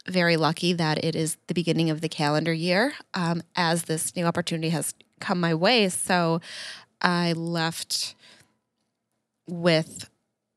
very 0.06 0.36
lucky 0.36 0.72
that 0.72 1.02
it 1.02 1.14
is 1.16 1.36
the 1.46 1.54
beginning 1.54 1.90
of 1.90 2.00
the 2.00 2.08
calendar 2.08 2.52
year 2.52 2.94
um, 3.14 3.42
as 3.56 3.84
this 3.84 4.14
new 4.16 4.26
opportunity 4.26 4.70
has 4.70 4.94
come 5.20 5.40
my 5.40 5.54
way. 5.54 5.88
So 5.88 6.40
I 7.00 7.32
left 7.32 8.14
with, 9.48 10.08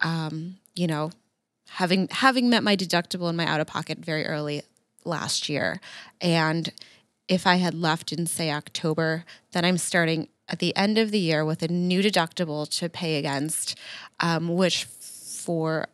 um, 0.02 0.58
you 0.76 0.88
know, 0.88 1.12
having 1.70 2.08
having 2.10 2.50
met 2.50 2.64
my 2.64 2.76
deductible 2.76 3.28
and 3.28 3.38
my 3.38 3.46
out 3.46 3.60
of 3.60 3.68
pocket 3.68 4.00
very 4.00 4.26
early 4.26 4.64
last 5.06 5.50
year, 5.50 5.80
and 6.22 6.72
if 7.28 7.46
I 7.46 7.56
had 7.56 7.74
left 7.74 8.12
in 8.12 8.26
say 8.26 8.52
October, 8.52 9.26
then 9.52 9.66
I'm 9.66 9.78
starting 9.78 10.30
at 10.50 10.60
the 10.60 10.76
end 10.76 10.98
of 10.98 11.12
the 11.12 11.20
year 11.20 11.44
with 11.44 11.62
a 11.62 11.68
new 11.68 12.02
deductible 12.02 12.70
to 12.80 12.90
pay 12.90 13.18
against, 13.18 13.78
um, 14.20 14.56
which 14.56 14.86
for 14.86 15.88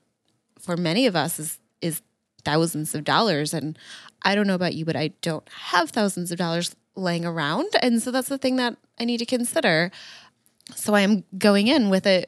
for 0.60 0.78
many 0.78 1.08
of 1.08 1.16
us 1.16 1.40
is 1.40 1.60
is 1.60 1.60
thousands 2.46 2.96
of 2.96 3.04
dollars. 3.04 3.54
And 3.54 3.78
I 4.24 4.36
don't 4.36 4.48
know 4.48 4.56
about 4.56 4.76
you, 4.76 4.86
but 4.86 4.96
I 4.96 5.10
don't 5.22 5.48
have 5.50 5.90
thousands 5.90 6.32
of 6.32 6.38
dollars 6.38 6.76
laying 6.96 7.26
around, 7.26 7.70
and 7.82 8.02
so 8.02 8.12
that's 8.12 8.30
the 8.30 8.38
thing 8.38 8.58
that 8.58 8.78
I 9.00 9.06
need 9.06 9.18
to 9.18 9.26
consider. 9.26 9.92
So 10.76 10.94
I 10.94 11.02
am 11.02 11.24
going 11.38 11.68
in 11.68 11.90
with 11.90 12.06
a 12.06 12.26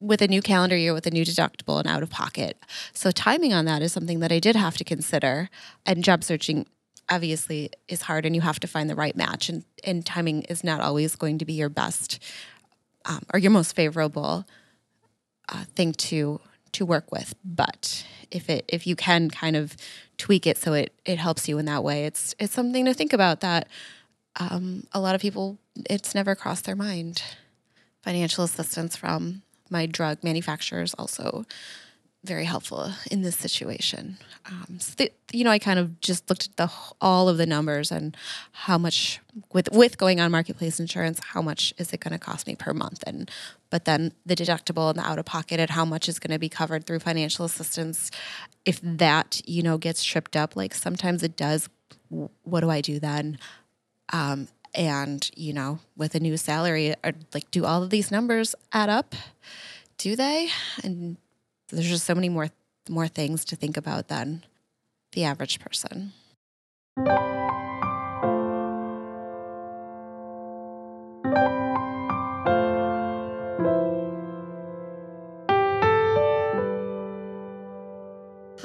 with 0.00 0.20
a 0.22 0.28
new 0.28 0.42
calendar 0.42 0.76
year 0.76 0.92
with 0.92 1.06
a 1.06 1.10
new 1.10 1.24
deductible 1.24 1.78
and 1.78 1.88
out 1.88 2.02
of 2.02 2.10
pocket. 2.10 2.62
So 2.92 3.10
timing 3.10 3.54
on 3.54 3.64
that 3.64 3.82
is 3.82 3.92
something 3.92 4.20
that 4.20 4.30
I 4.30 4.38
did 4.38 4.54
have 4.54 4.76
to 4.76 4.84
consider. 4.84 5.48
And 5.86 6.04
job 6.04 6.22
searching 6.22 6.66
obviously 7.08 7.70
is 7.88 8.02
hard 8.02 8.26
and 8.26 8.34
you 8.34 8.42
have 8.42 8.60
to 8.60 8.66
find 8.66 8.90
the 8.90 8.94
right 8.94 9.16
match 9.16 9.48
and, 9.48 9.64
and 9.84 10.04
timing 10.04 10.42
is 10.42 10.62
not 10.62 10.80
always 10.80 11.16
going 11.16 11.38
to 11.38 11.44
be 11.44 11.54
your 11.54 11.68
best 11.68 12.22
um, 13.06 13.22
or 13.32 13.38
your 13.38 13.52
most 13.52 13.74
favorable 13.74 14.44
uh, 15.48 15.64
thing 15.74 15.92
to 15.92 16.40
to 16.76 16.84
work 16.86 17.10
with 17.10 17.34
but 17.44 18.04
if 18.30 18.50
it 18.50 18.64
if 18.68 18.86
you 18.86 18.94
can 18.94 19.30
kind 19.30 19.56
of 19.56 19.76
tweak 20.18 20.46
it 20.46 20.58
so 20.58 20.72
it 20.72 20.92
it 21.04 21.18
helps 21.18 21.48
you 21.48 21.58
in 21.58 21.64
that 21.64 21.82
way 21.82 22.04
it's 22.04 22.34
it's 22.38 22.52
something 22.52 22.84
to 22.84 22.94
think 22.94 23.12
about 23.12 23.40
that 23.40 23.66
um, 24.38 24.86
a 24.92 25.00
lot 25.00 25.14
of 25.14 25.20
people 25.20 25.58
it's 25.88 26.14
never 26.14 26.34
crossed 26.34 26.66
their 26.66 26.76
mind 26.76 27.22
financial 28.02 28.44
assistance 28.44 28.94
from 28.94 29.42
my 29.70 29.86
drug 29.86 30.22
manufacturers 30.22 30.92
also 30.94 31.46
very 32.26 32.44
helpful 32.44 32.90
in 33.10 33.22
this 33.22 33.36
situation. 33.36 34.18
Um, 34.50 34.78
so 34.80 34.92
the, 34.96 35.12
you 35.32 35.44
know, 35.44 35.50
I 35.50 35.58
kind 35.58 35.78
of 35.78 36.00
just 36.00 36.28
looked 36.28 36.46
at 36.46 36.56
the 36.56 36.70
all 37.00 37.28
of 37.28 37.38
the 37.38 37.46
numbers 37.46 37.90
and 37.90 38.16
how 38.52 38.76
much 38.76 39.20
with 39.52 39.70
with 39.72 39.96
going 39.96 40.20
on 40.20 40.30
marketplace 40.30 40.78
insurance, 40.80 41.20
how 41.22 41.40
much 41.40 41.72
is 41.78 41.92
it 41.92 42.00
going 42.00 42.12
to 42.12 42.18
cost 42.18 42.46
me 42.46 42.56
per 42.56 42.74
month, 42.74 43.02
and 43.06 43.30
but 43.70 43.84
then 43.84 44.12
the 44.24 44.36
deductible 44.36 44.90
and 44.90 44.98
the 44.98 45.02
out 45.02 45.18
of 45.18 45.24
pocket 45.24 45.60
and 45.60 45.70
how 45.70 45.84
much 45.84 46.08
is 46.08 46.18
going 46.18 46.32
to 46.32 46.38
be 46.38 46.48
covered 46.48 46.86
through 46.86 47.00
financial 47.00 47.44
assistance. 47.44 48.10
If 48.64 48.80
that 48.82 49.40
you 49.46 49.62
know 49.62 49.78
gets 49.78 50.02
tripped 50.04 50.36
up, 50.36 50.56
like 50.56 50.74
sometimes 50.74 51.22
it 51.22 51.36
does, 51.36 51.68
what 52.08 52.60
do 52.60 52.70
I 52.70 52.80
do 52.80 52.98
then? 52.98 53.38
Um, 54.12 54.48
and 54.74 55.28
you 55.36 55.52
know, 55.52 55.80
with 55.96 56.14
a 56.14 56.20
new 56.20 56.36
salary, 56.36 56.94
or 57.04 57.12
like, 57.34 57.50
do 57.50 57.64
all 57.64 57.82
of 57.82 57.90
these 57.90 58.10
numbers 58.10 58.54
add 58.72 58.88
up? 58.88 59.14
Do 59.98 60.14
they? 60.14 60.50
And 60.84 61.16
there's 61.70 61.88
just 61.88 62.04
so 62.04 62.14
many 62.14 62.28
more 62.28 62.50
more 62.88 63.08
things 63.08 63.44
to 63.46 63.56
think 63.56 63.76
about 63.76 64.08
than 64.08 64.44
the 65.12 65.24
average 65.24 65.58
person. 65.58 66.12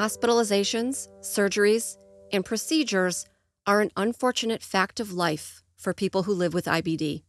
Hospitalizations, 0.02 1.10
surgeries, 1.22 1.96
and 2.34 2.44
procedures 2.44 3.28
are 3.68 3.82
an 3.82 3.92
unfortunate 3.96 4.64
fact 4.64 5.00
of 5.00 5.14
life 5.14 5.62
for 5.78 5.94
people 5.94 6.24
who 6.24 6.34
live 6.34 6.56
with 6.56 6.66
IBD. 6.66 7.22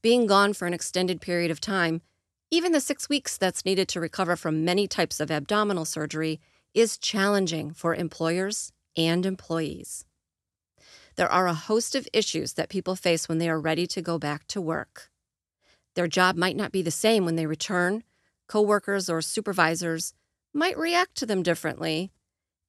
Being 0.00 0.26
gone 0.26 0.54
for 0.54 0.66
an 0.66 0.72
extended 0.72 1.20
period 1.20 1.50
of 1.50 1.60
time 1.60 2.00
even 2.50 2.72
the 2.72 2.80
six 2.80 3.10
weeks 3.10 3.36
that's 3.36 3.66
needed 3.66 3.86
to 3.88 4.00
recover 4.00 4.34
from 4.34 4.64
many 4.64 4.88
types 4.88 5.20
of 5.20 5.30
abdominal 5.30 5.84
surgery 5.84 6.40
is 6.72 6.96
challenging 6.96 7.74
for 7.74 7.94
employers 7.94 8.72
and 8.96 9.26
employees. 9.26 10.06
There 11.16 11.30
are 11.30 11.48
a 11.48 11.52
host 11.52 11.94
of 11.94 12.08
issues 12.14 12.54
that 12.54 12.70
people 12.70 12.96
face 12.96 13.28
when 13.28 13.36
they 13.36 13.50
are 13.50 13.60
ready 13.60 13.86
to 13.88 14.00
go 14.00 14.18
back 14.18 14.46
to 14.46 14.60
work. 14.62 15.10
Their 15.96 16.08
job 16.08 16.34
might 16.34 16.56
not 16.56 16.72
be 16.72 16.80
the 16.80 16.90
same 16.90 17.26
when 17.26 17.36
they 17.36 17.44
return, 17.44 18.04
coworkers 18.46 19.10
or 19.10 19.20
supervisors 19.20 20.14
might 20.54 20.78
react 20.78 21.16
to 21.16 21.26
them 21.26 21.42
differently, 21.42 22.10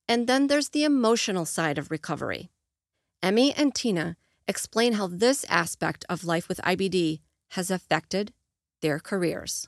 and 0.08 0.28
then 0.28 0.48
there's 0.48 0.70
the 0.70 0.84
emotional 0.84 1.46
side 1.46 1.78
of 1.78 1.92
recovery. 1.92 2.50
Emmy 3.22 3.54
and 3.54 3.76
Tina 3.76 4.16
explain 4.48 4.94
how 4.94 5.08
this 5.08 5.46
aspect 5.50 6.06
of 6.10 6.24
life 6.24 6.50
with 6.50 6.60
IBD 6.64 7.20
has 7.52 7.70
affected 7.70 8.34
their 8.82 9.00
careers. 9.00 9.68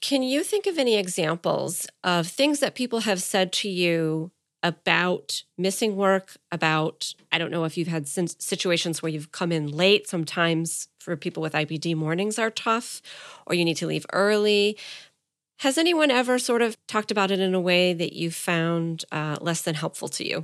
Can 0.00 0.22
you 0.22 0.42
think 0.42 0.66
of 0.66 0.78
any 0.78 0.96
examples 0.96 1.86
of 2.02 2.26
things 2.26 2.60
that 2.60 2.74
people 2.74 3.00
have 3.00 3.22
said 3.22 3.52
to 3.52 3.68
you 3.68 4.30
about 4.62 5.42
missing 5.58 5.96
work? 5.96 6.36
About, 6.50 7.14
I 7.30 7.38
don't 7.38 7.50
know 7.50 7.64
if 7.64 7.76
you've 7.76 7.88
had 7.88 8.08
situations 8.08 9.02
where 9.02 9.12
you've 9.12 9.32
come 9.32 9.52
in 9.52 9.68
late. 9.68 10.08
Sometimes 10.08 10.88
for 10.98 11.16
people 11.16 11.42
with 11.42 11.52
IBD, 11.52 11.94
mornings 11.94 12.38
are 12.38 12.50
tough, 12.50 13.02
or 13.46 13.54
you 13.54 13.64
need 13.64 13.76
to 13.76 13.86
leave 13.86 14.06
early. 14.12 14.76
Has 15.60 15.76
anyone 15.76 16.10
ever 16.10 16.38
sort 16.38 16.62
of 16.62 16.78
talked 16.86 17.10
about 17.10 17.30
it 17.30 17.38
in 17.38 17.54
a 17.54 17.60
way 17.60 17.92
that 17.92 18.14
you 18.14 18.30
found 18.30 19.04
uh, 19.12 19.36
less 19.42 19.60
than 19.60 19.74
helpful 19.74 20.08
to 20.08 20.26
you? 20.26 20.42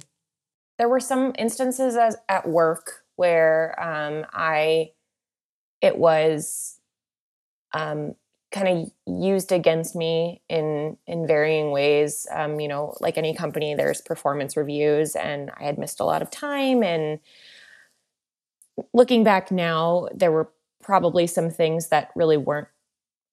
There 0.76 0.90
were 0.90 1.00
some 1.00 1.32
instances 1.38 1.96
as, 1.96 2.18
at 2.28 2.46
work 2.46 3.02
where 3.16 3.74
um, 3.82 4.26
I, 4.34 4.90
it 5.80 5.96
was 5.96 6.80
um, 7.72 8.14
kind 8.52 8.68
of 8.68 8.90
used 9.06 9.52
against 9.52 9.96
me 9.96 10.42
in 10.50 10.98
in 11.06 11.26
varying 11.26 11.70
ways. 11.70 12.26
Um, 12.30 12.60
you 12.60 12.68
know, 12.68 12.94
like 13.00 13.16
any 13.16 13.34
company, 13.34 13.74
there's 13.74 14.02
performance 14.02 14.54
reviews, 14.54 15.16
and 15.16 15.50
I 15.58 15.64
had 15.64 15.78
missed 15.78 15.98
a 15.98 16.04
lot 16.04 16.20
of 16.20 16.30
time. 16.30 16.82
And 16.82 17.20
looking 18.92 19.24
back 19.24 19.50
now, 19.50 20.08
there 20.14 20.30
were 20.30 20.50
probably 20.82 21.26
some 21.26 21.48
things 21.48 21.88
that 21.88 22.10
really 22.14 22.36
weren't 22.36 22.68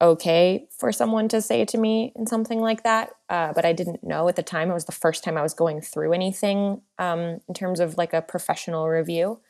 okay 0.04 0.66
for 0.70 0.92
someone 0.92 1.28
to 1.28 1.40
say 1.40 1.64
to 1.64 1.78
me 1.78 2.12
in 2.14 2.26
something 2.26 2.60
like 2.60 2.82
that. 2.82 3.10
Uh, 3.28 3.52
but 3.52 3.64
I 3.64 3.72
didn't 3.72 4.04
know 4.04 4.28
at 4.28 4.36
the 4.36 4.42
time. 4.42 4.70
It 4.70 4.74
was 4.74 4.84
the 4.84 4.92
first 4.92 5.24
time 5.24 5.36
I 5.36 5.42
was 5.42 5.54
going 5.54 5.80
through 5.80 6.12
anything 6.12 6.82
um, 6.98 7.40
in 7.48 7.54
terms 7.54 7.80
of 7.80 7.96
like 7.96 8.12
a 8.12 8.22
professional 8.22 8.88
review. 8.88 9.40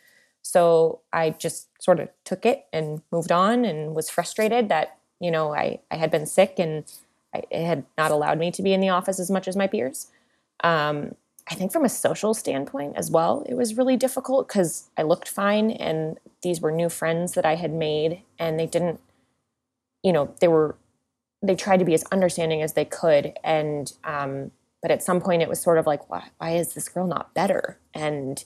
So 0.43 1.01
I 1.13 1.31
just 1.31 1.69
sort 1.83 2.01
of 2.01 2.09
took 2.25 2.47
it 2.47 2.67
and 2.73 3.03
moved 3.11 3.33
on 3.33 3.65
and 3.65 3.95
was 3.95 4.11
frustrated 4.11 4.69
that, 4.69 4.99
you 5.21 5.31
know, 5.31 5.55
I, 5.55 5.81
I 5.91 5.97
had 5.97 6.11
been 6.11 6.27
sick 6.27 6.59
and 6.59 6.85
I, 7.35 7.43
it 7.51 7.65
had 7.65 7.85
not 7.99 8.11
allowed 8.11 8.39
me 8.39 8.51
to 8.53 8.63
be 8.63 8.73
in 8.73 8.81
the 8.81 8.91
office 8.91 9.19
as 9.19 9.31
much 9.31 9.49
as 9.49 9.57
my 9.57 9.67
peers. 9.67 10.09
Um, 10.63 11.15
I 11.51 11.55
think 11.55 11.73
from 11.73 11.85
a 11.85 11.89
social 11.89 12.33
standpoint 12.33 12.97
as 12.97 13.11
well, 13.11 13.45
it 13.49 13.55
was 13.55 13.77
really 13.77 13.97
difficult 13.97 14.49
because 14.49 14.89
I 14.97 15.03
looked 15.03 15.29
fine 15.29 15.71
and 15.71 16.19
these 16.43 16.61
were 16.61 16.71
new 16.71 16.89
friends 16.89 17.33
that 17.33 17.45
I 17.45 17.57
had 17.57 17.73
made 17.73 18.23
and 18.39 18.59
they 18.59 18.67
didn't, 18.67 19.01
you 20.05 20.13
know, 20.13 20.33
they 20.41 20.49
were, 20.49 20.77
they 21.43 21.57
tried 21.57 21.79
to 21.79 21.85
be 21.85 21.95
as 21.95 22.05
understanding 22.13 22.63
as 22.63 22.75
they 22.75 22.85
could. 22.85 23.33
And, 23.43 23.93
um, 24.05 24.53
but 24.81 24.93
at 24.93 25.03
some 25.03 25.21
point 25.21 25.43
it 25.43 25.49
was 25.49 25.61
sort 25.61 25.79
of 25.79 25.87
like, 25.87 26.09
why, 26.09 26.29
why 26.39 26.53
is 26.53 26.75
this 26.75 26.89
girl 26.89 27.09
not 27.09 27.35
better? 27.35 27.79
And, 27.93 28.45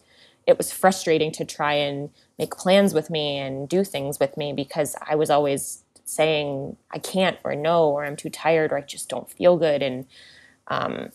it 0.48 0.56
was 0.56 0.72
frustrating 0.72 1.30
to 1.30 1.44
try 1.44 1.74
and 1.74 2.08
make 2.38 2.56
plans 2.56 2.94
with 2.94 3.10
me 3.10 3.36
and 3.36 3.68
do 3.68 3.84
things 3.84 4.18
with 4.18 4.34
me 4.38 4.54
because 4.54 4.96
I 5.06 5.14
was 5.14 5.28
always 5.28 5.84
saying 6.06 6.78
I 6.90 6.98
can't 6.98 7.36
or 7.44 7.54
no 7.54 7.90
or 7.90 8.06
I'm 8.06 8.16
too 8.16 8.30
tired 8.30 8.72
or 8.72 8.78
I 8.78 8.80
just 8.80 9.10
don't 9.10 9.30
feel 9.30 9.58
good 9.58 9.82
and 9.82 10.06
um, 10.68 11.10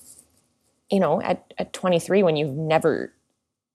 you 0.91 0.99
know, 0.99 1.19
at, 1.21 1.51
at 1.57 1.73
23, 1.73 2.21
when 2.21 2.35
you've 2.35 2.55
never 2.55 3.11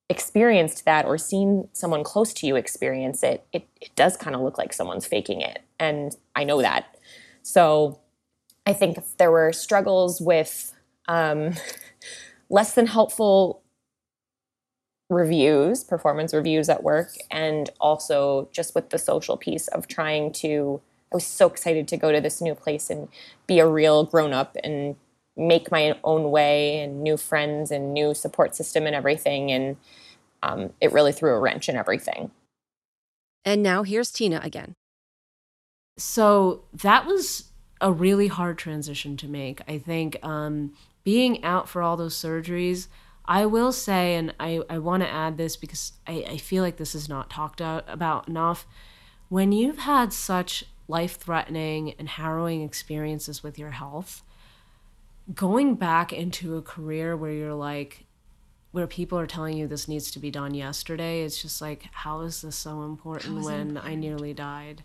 experienced 0.08 0.84
that 0.84 1.04
or 1.04 1.18
seen 1.18 1.68
someone 1.72 2.04
close 2.04 2.32
to 2.34 2.46
you 2.46 2.54
experience 2.54 3.24
it, 3.24 3.44
it, 3.52 3.66
it 3.80 3.90
does 3.96 4.16
kind 4.16 4.36
of 4.36 4.42
look 4.42 4.58
like 4.58 4.72
someone's 4.72 5.06
faking 5.06 5.40
it. 5.40 5.58
And 5.78 6.16
I 6.34 6.44
know 6.44 6.60
that. 6.62 6.96
So 7.42 8.00
I 8.66 8.72
think 8.72 8.98
there 9.18 9.30
were 9.30 9.52
struggles 9.52 10.20
with 10.20 10.74
um, 11.06 11.54
less 12.50 12.74
than 12.74 12.86
helpful 12.86 13.62
reviews, 15.10 15.84
performance 15.84 16.34
reviews 16.34 16.68
at 16.68 16.82
work, 16.82 17.16
and 17.30 17.70
also 17.80 18.48
just 18.52 18.74
with 18.74 18.90
the 18.90 18.98
social 18.98 19.36
piece 19.36 19.68
of 19.68 19.88
trying 19.88 20.32
to. 20.32 20.80
I 21.10 21.16
was 21.16 21.24
so 21.24 21.46
excited 21.46 21.88
to 21.88 21.96
go 21.96 22.12
to 22.12 22.20
this 22.20 22.42
new 22.42 22.54
place 22.54 22.90
and 22.90 23.08
be 23.46 23.60
a 23.60 23.66
real 23.66 24.04
grown 24.04 24.34
up 24.34 24.58
and 24.62 24.94
make 25.38 25.70
my 25.70 25.96
own 26.04 26.30
way 26.30 26.80
and 26.80 27.02
new 27.02 27.16
friends 27.16 27.70
and 27.70 27.94
new 27.94 28.12
support 28.12 28.54
system 28.54 28.86
and 28.86 28.94
everything. 28.94 29.50
And 29.50 29.76
um, 30.42 30.74
it 30.82 30.92
really 30.92 31.12
threw 31.12 31.32
a 31.32 31.38
wrench 31.38 31.68
in 31.68 31.76
everything. 31.76 32.30
And 33.44 33.62
now 33.62 33.84
here's 33.84 34.10
Tina 34.10 34.40
again. 34.42 34.74
So 35.98 36.62
that 36.72 37.06
was 37.06 37.50
a 37.80 37.92
really 37.92 38.28
hard 38.28 38.56
transition 38.56 39.16
to 39.18 39.28
make. 39.28 39.60
I 39.68 39.78
think 39.78 40.16
um, 40.24 40.72
being 41.04 41.44
out 41.44 41.68
for 41.68 41.82
all 41.82 41.96
those 41.96 42.16
surgeries, 42.16 42.86
I 43.24 43.44
will 43.46 43.72
say, 43.72 44.14
and 44.14 44.34
I, 44.40 44.62
I 44.70 44.78
want 44.78 45.02
to 45.02 45.08
add 45.08 45.36
this 45.36 45.56
because 45.56 45.92
I, 46.06 46.24
I 46.30 46.36
feel 46.38 46.62
like 46.62 46.76
this 46.78 46.94
is 46.94 47.08
not 47.08 47.30
talked 47.30 47.60
about 47.60 48.26
enough. 48.28 48.66
When 49.28 49.52
you've 49.52 49.78
had 49.78 50.12
such 50.12 50.64
life 50.86 51.18
threatening 51.18 51.94
and 51.98 52.08
harrowing 52.08 52.62
experiences 52.62 53.42
with 53.42 53.58
your 53.58 53.72
health, 53.72 54.22
going 55.34 55.74
back 55.74 56.12
into 56.12 56.56
a 56.56 56.62
career 56.62 57.16
where 57.16 57.32
you're 57.32 57.54
like, 57.54 58.06
where 58.70 58.86
people 58.86 59.18
are 59.18 59.26
telling 59.26 59.56
you 59.56 59.66
this 59.66 59.88
needs 59.88 60.10
to 60.12 60.18
be 60.18 60.30
done 60.30 60.54
yesterday, 60.54 61.22
it's 61.22 61.40
just 61.40 61.60
like, 61.60 61.88
how 61.92 62.20
is 62.20 62.42
this 62.42 62.56
so 62.56 62.82
important 62.82 63.44
when 63.44 63.60
important? 63.68 63.84
I 63.84 63.94
nearly 63.94 64.32
died? 64.32 64.84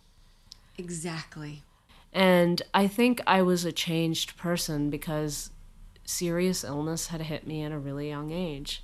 Exactly. 0.77 1.63
And 2.11 2.61
I 2.73 2.87
think 2.87 3.21
I 3.25 3.41
was 3.41 3.65
a 3.65 3.71
changed 3.71 4.37
person 4.37 4.89
because 4.89 5.49
serious 6.05 6.63
illness 6.63 7.07
had 7.07 7.21
hit 7.21 7.47
me 7.47 7.63
at 7.63 7.71
a 7.71 7.79
really 7.79 8.09
young 8.09 8.31
age. 8.31 8.83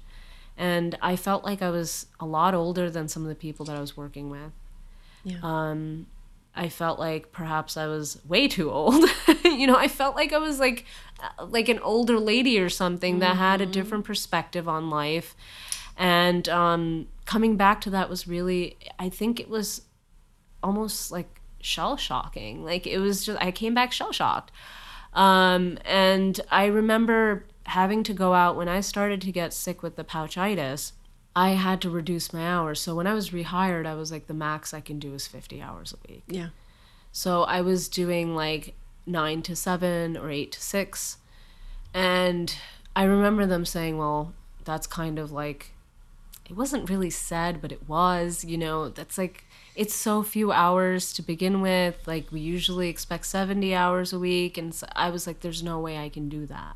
And 0.58 0.98
I 1.02 1.16
felt 1.16 1.46
like 1.46 1.62
I 1.62 1.70
was 1.70 2.08
a 2.20 2.26
lot 2.26 2.54
older 2.54 2.90
than 2.90 3.08
some 3.08 3.24
of 3.24 3.30
the 3.30 3.36
people 3.36 3.66
that 3.68 3.78
I 3.78 3.80
was 3.80 3.96
working 3.96 4.30
with. 4.30 4.52
Yeah. 5.24 5.38
Um, 5.44 6.08
I 6.56 6.68
felt 6.68 7.00
like 7.00 7.32
perhaps 7.32 7.78
I 7.78 7.88
was 7.88 8.20
way 8.28 8.48
too 8.48 8.72
old. 8.72 9.06
you 9.44 9.68
know, 9.68 9.78
I 9.78 9.88
felt 9.88 10.16
like 10.16 10.34
I 10.34 10.38
was 10.38 10.60
like 10.60 10.86
uh, 11.22 11.46
like 11.46 11.70
an 11.70 11.80
older 11.80 12.20
lady 12.20 12.60
or 12.60 12.70
something 12.70 13.16
mm-hmm. 13.16 13.22
that 13.22 13.38
had 13.38 13.62
a 13.62 13.64
mm-hmm. 13.64 13.72
different 13.72 14.06
perspective 14.06 14.68
on 14.68 14.90
life. 14.90 15.36
And 15.98 16.48
um, 16.50 17.08
coming 17.26 17.56
back 17.56 17.82
to 17.82 17.90
that 17.92 18.10
was 18.10 18.28
really, 18.28 18.78
I 18.98 19.10
think 19.10 19.40
it 19.40 19.50
was 19.50 19.84
almost 20.64 21.12
like 21.12 21.39
shell 21.62 21.98
shocking. 21.98 22.64
Like 22.64 22.88
it 22.88 23.00
was 23.00 23.26
just, 23.26 23.42
I 23.42 23.52
came 23.52 23.74
back 23.74 23.92
shell 23.92 24.12
shocked. 24.12 24.52
Um, 25.14 25.78
and 25.86 26.40
I 26.52 26.66
remember 26.66 27.46
having 27.64 28.04
to 28.04 28.14
go 28.14 28.34
out 28.34 28.56
when 28.56 28.68
I 28.68 28.82
started 28.82 29.22
to 29.22 29.32
get 29.32 29.54
sick 29.54 29.84
with 29.84 29.96
the 29.96 30.04
pouchitis. 30.04 30.94
I 31.36 31.52
had 31.52 31.82
to 31.82 31.90
reduce 31.90 32.34
my 32.34 32.48
hours. 32.48 32.82
So 32.82 32.96
when 32.96 33.08
I 33.08 33.14
was 33.14 33.30
rehired, 33.30 33.86
I 33.86 33.96
was 33.96 34.12
like, 34.12 34.28
the 34.28 34.34
max 34.34 34.74
I 34.74 34.82
can 34.82 35.00
do 35.00 35.14
is 35.14 35.28
50 35.28 35.62
hours 35.62 35.94
a 35.94 36.12
week. 36.12 36.24
Yeah. 36.28 36.50
So 37.12 37.44
I 37.44 37.62
was 37.62 37.88
doing 37.88 38.36
like 38.36 38.76
nine 39.06 39.42
to 39.44 39.56
seven 39.56 40.18
or 40.18 40.30
eight 40.30 40.52
to 40.54 40.62
six. 40.62 41.18
And 41.94 42.56
I 42.96 43.04
remember 43.04 43.46
them 43.46 43.66
saying, 43.66 43.98
well, 43.98 44.34
that's 44.64 44.88
kind 44.88 45.18
of 45.18 45.32
like, 45.32 45.74
it 46.50 46.56
wasn't 46.56 46.90
really 46.90 47.12
said, 47.12 47.62
but 47.62 47.72
it 47.72 47.88
was, 47.88 48.44
you 48.44 48.58
know, 48.58 48.90
that's 48.90 49.18
like, 49.18 49.46
it's 49.76 49.94
so 49.94 50.24
few 50.24 50.52
hours 50.52 51.14
to 51.14 51.22
begin 51.22 51.62
with. 51.62 52.08
Like 52.08 52.32
we 52.32 52.40
usually 52.40 52.90
expect 52.90 53.28
70 53.28 53.76
hours 53.76 54.12
a 54.12 54.20
week. 54.20 54.58
And 54.58 54.74
so 54.74 54.88
I 54.96 55.12
was 55.12 55.28
like, 55.28 55.42
there's 55.42 55.62
no 55.62 55.80
way 55.80 55.98
I 55.98 56.10
can 56.10 56.28
do 56.28 56.48
that. 56.48 56.76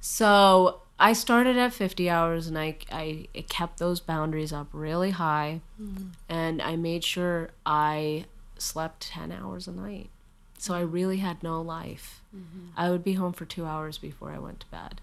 So 0.00 0.82
I 0.98 1.12
started 1.12 1.56
at 1.56 1.72
50 1.72 2.08
hours 2.08 2.46
and 2.46 2.56
I, 2.56 2.76
I 2.92 3.26
kept 3.48 3.78
those 3.78 3.98
boundaries 3.98 4.52
up 4.52 4.68
really 4.72 5.10
high. 5.10 5.60
Mm-hmm. 5.80 6.10
And 6.28 6.62
I 6.62 6.76
made 6.76 7.02
sure 7.02 7.50
I 7.66 8.26
slept 8.58 9.08
10 9.08 9.32
hours 9.32 9.66
a 9.66 9.72
night. 9.72 10.10
So 10.56 10.74
I 10.74 10.80
really 10.80 11.18
had 11.18 11.42
no 11.42 11.60
life. 11.60 12.22
Mm-hmm. 12.34 12.68
I 12.76 12.90
would 12.90 13.02
be 13.02 13.14
home 13.14 13.32
for 13.32 13.44
two 13.44 13.66
hours 13.66 13.98
before 13.98 14.30
I 14.30 14.38
went 14.38 14.60
to 14.60 14.66
bed. 14.68 15.00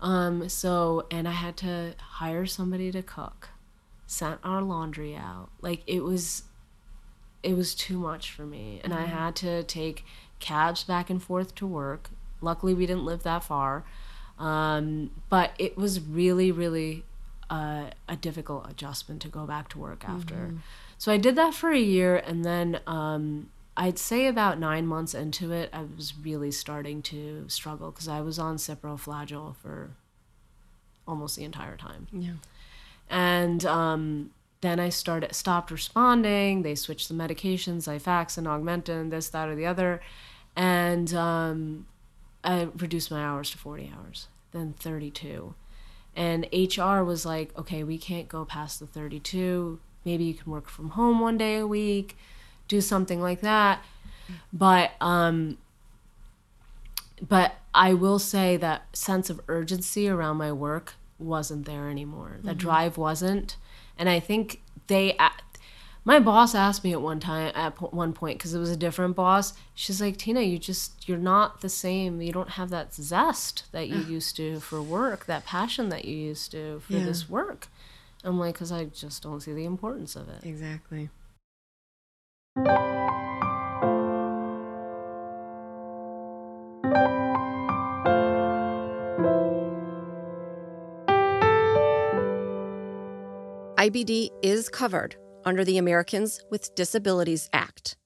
Um, 0.00 0.48
so, 0.48 1.06
and 1.10 1.26
I 1.26 1.32
had 1.32 1.56
to 1.58 1.94
hire 1.98 2.46
somebody 2.46 2.92
to 2.92 3.02
cook 3.02 3.50
sent 4.08 4.40
our 4.42 4.62
laundry 4.62 5.14
out. 5.14 5.50
Like 5.60 5.82
it 5.86 6.02
was 6.02 6.42
it 7.42 7.54
was 7.54 7.74
too 7.74 7.98
much 7.98 8.32
for 8.32 8.44
me 8.44 8.80
and 8.82 8.92
mm-hmm. 8.92 9.04
I 9.04 9.06
had 9.06 9.36
to 9.36 9.62
take 9.62 10.04
cabs 10.40 10.82
back 10.82 11.08
and 11.08 11.22
forth 11.22 11.54
to 11.56 11.66
work. 11.66 12.10
Luckily 12.40 12.74
we 12.74 12.86
didn't 12.86 13.04
live 13.04 13.22
that 13.22 13.44
far. 13.44 13.84
Um, 14.38 15.10
but 15.28 15.52
it 15.58 15.76
was 15.76 16.00
really 16.00 16.50
really 16.50 17.04
uh, 17.50 17.90
a 18.08 18.16
difficult 18.16 18.68
adjustment 18.68 19.22
to 19.22 19.28
go 19.28 19.46
back 19.46 19.68
to 19.70 19.78
work 19.78 20.04
after. 20.08 20.34
Mm-hmm. 20.34 20.56
So 20.96 21.12
I 21.12 21.18
did 21.18 21.36
that 21.36 21.54
for 21.54 21.70
a 21.70 21.78
year 21.78 22.16
and 22.16 22.44
then 22.44 22.80
um, 22.86 23.50
I'd 23.78 23.98
say 23.98 24.26
about 24.26 24.58
nine 24.58 24.86
months 24.86 25.14
into 25.14 25.52
it, 25.52 25.70
I 25.72 25.84
was 25.96 26.12
really 26.22 26.50
starting 26.50 27.00
to 27.02 27.44
struggle 27.48 27.90
because 27.90 28.08
I 28.08 28.20
was 28.20 28.38
on 28.38 28.56
ciprofloxacin 28.56 29.56
for 29.56 29.92
almost 31.06 31.36
the 31.36 31.44
entire 31.44 31.76
time. 31.76 32.08
Yeah 32.12 32.32
and 33.10 33.64
um, 33.64 34.30
then 34.60 34.80
I 34.80 34.88
started 34.88 35.34
stopped 35.34 35.70
responding. 35.70 36.62
They 36.62 36.74
switched 36.74 37.08
the 37.08 37.14
medications, 37.14 37.88
Xifaxan, 37.88 38.44
Augmentin, 38.44 39.10
this, 39.10 39.28
that, 39.30 39.48
or 39.48 39.54
the 39.54 39.66
other, 39.66 40.00
and 40.56 41.12
um, 41.14 41.86
I 42.44 42.68
reduced 42.76 43.10
my 43.10 43.22
hours 43.22 43.50
to 43.50 43.58
40 43.58 43.92
hours, 43.96 44.28
then 44.52 44.74
32. 44.78 45.54
And 46.16 46.48
HR 46.52 47.02
was 47.02 47.24
like, 47.24 47.56
okay, 47.56 47.84
we 47.84 47.96
can't 47.96 48.28
go 48.28 48.44
past 48.44 48.80
the 48.80 48.86
32. 48.86 49.78
Maybe 50.04 50.24
you 50.24 50.34
can 50.34 50.50
work 50.50 50.68
from 50.68 50.90
home 50.90 51.20
one 51.20 51.38
day 51.38 51.58
a 51.58 51.66
week, 51.66 52.16
do 52.68 52.80
something 52.80 53.20
like 53.20 53.40
that. 53.40 53.82
But 54.52 54.92
um, 55.00 55.58
but 57.26 57.54
I 57.74 57.94
will 57.94 58.18
say 58.18 58.56
that 58.58 58.96
sense 58.96 59.30
of 59.30 59.40
urgency 59.48 60.08
around 60.08 60.36
my 60.36 60.52
work 60.52 60.94
wasn't 61.18 61.66
there 61.66 61.88
anymore. 61.88 62.38
The 62.42 62.50
mm-hmm. 62.50 62.58
drive 62.58 62.98
wasn't. 62.98 63.56
And 63.98 64.08
I 64.08 64.20
think 64.20 64.60
they 64.86 65.16
my 66.08 66.18
boss 66.18 66.54
asked 66.54 66.84
me 66.84 66.92
at 66.92 67.02
one 67.02 67.20
time 67.20 67.52
at 67.54 67.92
one 67.92 68.14
point 68.14 68.38
because 68.38 68.54
it 68.54 68.58
was 68.58 68.70
a 68.70 68.76
different 68.76 69.14
boss 69.14 69.52
she's 69.74 70.00
like 70.00 70.16
tina 70.16 70.40
you 70.40 70.58
just 70.58 71.06
you're 71.06 71.18
not 71.18 71.60
the 71.60 71.68
same 71.68 72.22
you 72.22 72.32
don't 72.32 72.50
have 72.50 72.70
that 72.70 72.94
zest 72.94 73.64
that 73.72 73.88
you 73.88 73.98
used 74.04 74.34
to 74.34 74.58
for 74.60 74.80
work 74.80 75.26
that 75.26 75.44
passion 75.44 75.90
that 75.90 76.06
you 76.06 76.16
used 76.16 76.50
to 76.50 76.80
for 76.80 76.94
yeah. 76.94 77.04
this 77.04 77.28
work 77.28 77.68
i'm 78.24 78.38
like 78.38 78.54
because 78.54 78.72
i 78.72 78.84
just 78.86 79.22
don't 79.22 79.42
see 79.42 79.52
the 79.52 79.66
importance 79.66 80.16
of 80.16 80.30
it 80.30 80.44
exactly 80.44 81.10
IBD 93.78 94.30
is 94.42 94.68
covered 94.68 95.14
under 95.44 95.64
the 95.64 95.78
Americans 95.78 96.42
with 96.50 96.74
Disabilities 96.74 97.48
Act. 97.52 97.96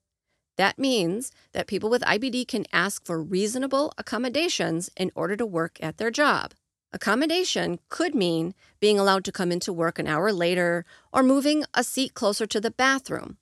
That 0.59 0.79
means 0.79 1.33
that 1.55 1.67
people 1.67 1.89
with 1.89 2.03
IBD 2.03 2.47
can 2.47 2.67
ask 2.73 3.07
for 3.07 3.23
reasonable 3.23 3.95
accommodations 3.97 4.91
in 4.99 5.11
order 5.15 5.35
to 5.35 5.47
work 5.47 5.79
at 5.81 5.97
their 5.97 6.11
job. 6.11 6.53
Accommodation 6.93 7.79
could 7.89 8.15
mean 8.15 8.55
being 8.81 8.99
allowed 8.99 9.25
to 9.25 9.33
come 9.33 9.51
into 9.51 9.73
work 9.73 9.99
an 9.99 10.07
hour 10.07 10.31
later 10.31 10.85
or 11.11 11.23
moving 11.23 11.65
a 11.73 11.83
seat 11.83 12.13
closer 12.13 12.47
to 12.47 12.61
the 12.61 12.71
bathroom. 12.71 13.39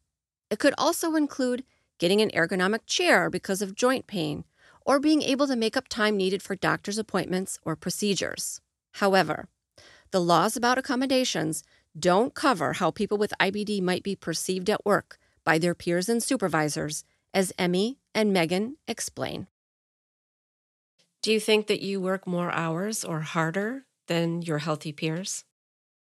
It 0.51 0.59
could 0.59 0.75
also 0.77 1.15
include 1.15 1.65
getting 1.99 2.21
an 2.21 2.31
ergonomic 2.31 2.81
chair 2.87 3.31
because 3.31 3.63
of 3.63 3.75
joint 3.75 4.07
pain 4.07 4.45
or 4.85 4.99
being 4.99 5.23
able 5.23 5.47
to 5.47 5.57
make 5.57 5.77
up 5.77 5.89
time 5.89 6.17
needed 6.17 6.43
for 6.43 6.57
doctor's 6.57 6.99
appointments 6.99 7.59
or 7.65 7.77
procedures. 7.77 8.61
However, 8.95 9.49
the 10.11 10.21
laws 10.21 10.57
about 10.57 10.79
accommodations 10.79 11.63
don't 11.99 12.35
cover 12.35 12.75
how 12.75 12.91
people 12.91 13.19
with 13.19 13.33
IBD 13.39 13.81
might 13.81 14.03
be 14.03 14.17
perceived 14.17 14.69
at 14.69 14.85
work 14.85 15.19
by 15.45 15.59
their 15.59 15.75
peers 15.75 16.09
and 16.09 16.23
supervisors, 16.23 17.05
as 17.33 17.53
Emmy 17.59 17.99
and 18.15 18.33
Megan 18.33 18.77
explain. 18.89 19.47
Do 21.23 21.33
you 21.33 21.41
think 21.41 21.67
that 21.67 21.83
you 21.83 22.01
work 22.01 22.27
more 22.27 22.51
hours 22.51 23.05
or 23.05 23.21
harder 23.21 23.85
than 24.07 24.43
your 24.43 24.59
healthy 24.59 24.93
peers? 24.93 25.45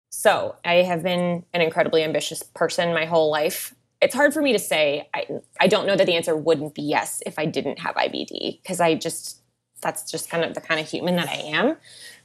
So, 0.09 0.55
I 0.65 0.75
have 0.75 1.03
been 1.03 1.45
an 1.53 1.61
incredibly 1.61 2.03
ambitious 2.03 2.41
person 2.41 2.93
my 2.93 3.05
whole 3.05 3.29
life. 3.29 3.75
It's 4.01 4.15
hard 4.15 4.33
for 4.33 4.41
me 4.41 4.53
to 4.53 4.59
say. 4.59 5.09
I, 5.13 5.27
I 5.59 5.67
don't 5.67 5.85
know 5.85 5.95
that 5.95 6.05
the 6.05 6.15
answer 6.15 6.35
wouldn't 6.35 6.73
be 6.73 6.81
yes 6.81 7.21
if 7.25 7.37
I 7.37 7.45
didn't 7.45 7.79
have 7.79 7.95
IBD, 7.95 8.61
because 8.61 8.79
I 8.79 8.95
just, 8.95 9.41
that's 9.81 10.09
just 10.09 10.29
kind 10.29 10.43
of 10.43 10.53
the 10.53 10.61
kind 10.61 10.79
of 10.79 10.89
human 10.89 11.15
that 11.17 11.27
I 11.27 11.35
am. 11.35 11.77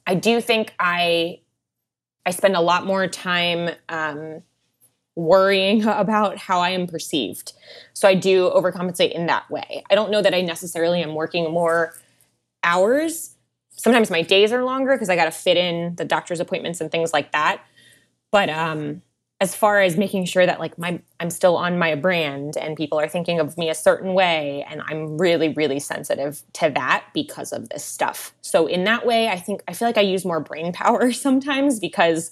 I 0.06 0.14
do 0.14 0.40
think 0.40 0.74
I 0.78 1.40
I 2.26 2.30
spend 2.30 2.56
a 2.56 2.60
lot 2.60 2.86
more 2.86 3.06
time 3.06 3.74
um, 3.88 4.42
worrying 5.16 5.84
about 5.86 6.38
how 6.38 6.60
I 6.60 6.70
am 6.70 6.86
perceived. 6.86 7.52
So 7.92 8.08
I 8.08 8.14
do 8.14 8.50
overcompensate 8.50 9.12
in 9.12 9.26
that 9.26 9.50
way. 9.50 9.84
I 9.90 9.94
don't 9.94 10.10
know 10.10 10.22
that 10.22 10.34
I 10.34 10.40
necessarily 10.40 11.02
am 11.02 11.14
working 11.14 11.50
more 11.50 11.94
hours. 12.62 13.36
Sometimes 13.70 14.10
my 14.10 14.22
days 14.22 14.52
are 14.52 14.64
longer 14.64 14.92
because 14.92 15.10
I 15.10 15.16
got 15.16 15.26
to 15.26 15.30
fit 15.30 15.56
in 15.56 15.96
the 15.96 16.04
doctor's 16.04 16.40
appointments 16.40 16.80
and 16.80 16.90
things 16.90 17.12
like 17.12 17.32
that. 17.32 17.62
But 18.30 18.48
um, 18.48 19.02
as 19.40 19.54
far 19.54 19.80
as 19.80 19.96
making 19.96 20.24
sure 20.24 20.46
that 20.46 20.60
like 20.60 20.78
my 20.78 21.00
I'm 21.18 21.30
still 21.30 21.56
on 21.56 21.78
my 21.78 21.94
brand 21.96 22.56
and 22.56 22.76
people 22.76 23.00
are 23.00 23.08
thinking 23.08 23.40
of 23.40 23.58
me 23.58 23.68
a 23.68 23.74
certain 23.74 24.14
way 24.14 24.64
and 24.70 24.80
I'm 24.86 25.18
really 25.18 25.48
really 25.50 25.80
sensitive 25.80 26.42
to 26.54 26.70
that 26.70 27.06
because 27.12 27.52
of 27.52 27.68
this 27.68 27.84
stuff. 27.84 28.34
So 28.42 28.66
in 28.66 28.84
that 28.84 29.04
way 29.04 29.28
I 29.28 29.38
think 29.38 29.62
I 29.66 29.72
feel 29.72 29.88
like 29.88 29.98
I 29.98 30.02
use 30.02 30.24
more 30.24 30.40
brain 30.40 30.72
power 30.72 31.12
sometimes 31.26 31.80
because 31.80 32.30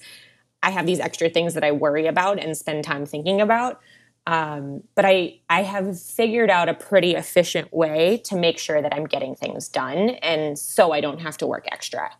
I 0.62 0.70
have 0.70 0.86
these 0.86 1.00
extra 1.00 1.28
things 1.28 1.54
that 1.54 1.64
I 1.64 1.72
worry 1.72 2.06
about 2.06 2.38
and 2.38 2.56
spend 2.56 2.84
time 2.84 3.04
thinking 3.04 3.40
about. 3.40 3.80
Um, 4.28 4.84
but 4.94 5.04
I 5.04 5.40
I 5.50 5.64
have 5.64 6.00
figured 6.00 6.50
out 6.50 6.68
a 6.68 6.74
pretty 6.74 7.16
efficient 7.16 7.72
way 7.74 8.18
to 8.26 8.36
make 8.36 8.58
sure 8.58 8.80
that 8.80 8.94
I'm 8.94 9.06
getting 9.06 9.34
things 9.34 9.68
done 9.68 10.10
and 10.22 10.56
so 10.56 10.92
I 10.92 11.00
don't 11.00 11.20
have 11.20 11.36
to 11.38 11.48
work 11.48 11.66
extra. 11.72 12.12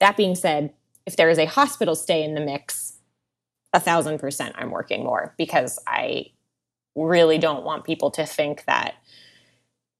That 0.00 0.18
being 0.18 0.34
said, 0.34 0.74
if 1.06 1.16
there 1.16 1.30
is 1.30 1.38
a 1.38 1.46
hospital 1.46 1.94
stay 1.96 2.22
in 2.22 2.34
the 2.34 2.40
mix, 2.42 2.97
a 3.78 3.80
thousand 3.80 4.18
percent 4.18 4.54
I'm 4.58 4.70
working 4.70 5.04
more 5.04 5.34
because 5.38 5.78
I 5.86 6.26
really 6.94 7.38
don't 7.38 7.64
want 7.64 7.84
people 7.84 8.10
to 8.12 8.26
think 8.26 8.64
that 8.66 8.96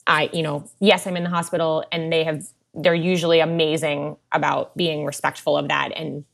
I, 0.07 0.31
you 0.33 0.43
know, 0.43 0.69
yes, 0.81 1.07
I'm 1.07 1.17
in 1.17 1.23
the 1.23 1.31
hospital 1.31 1.85
and 1.93 2.13
they 2.13 2.25
have, 2.25 2.47
they're 2.75 2.95
usually 2.95 3.41
amazing 3.41 4.17
about 4.33 4.77
being 4.77 5.05
respectful 5.05 5.57
of 5.57 5.69
that 5.69 5.93
and 5.95 6.25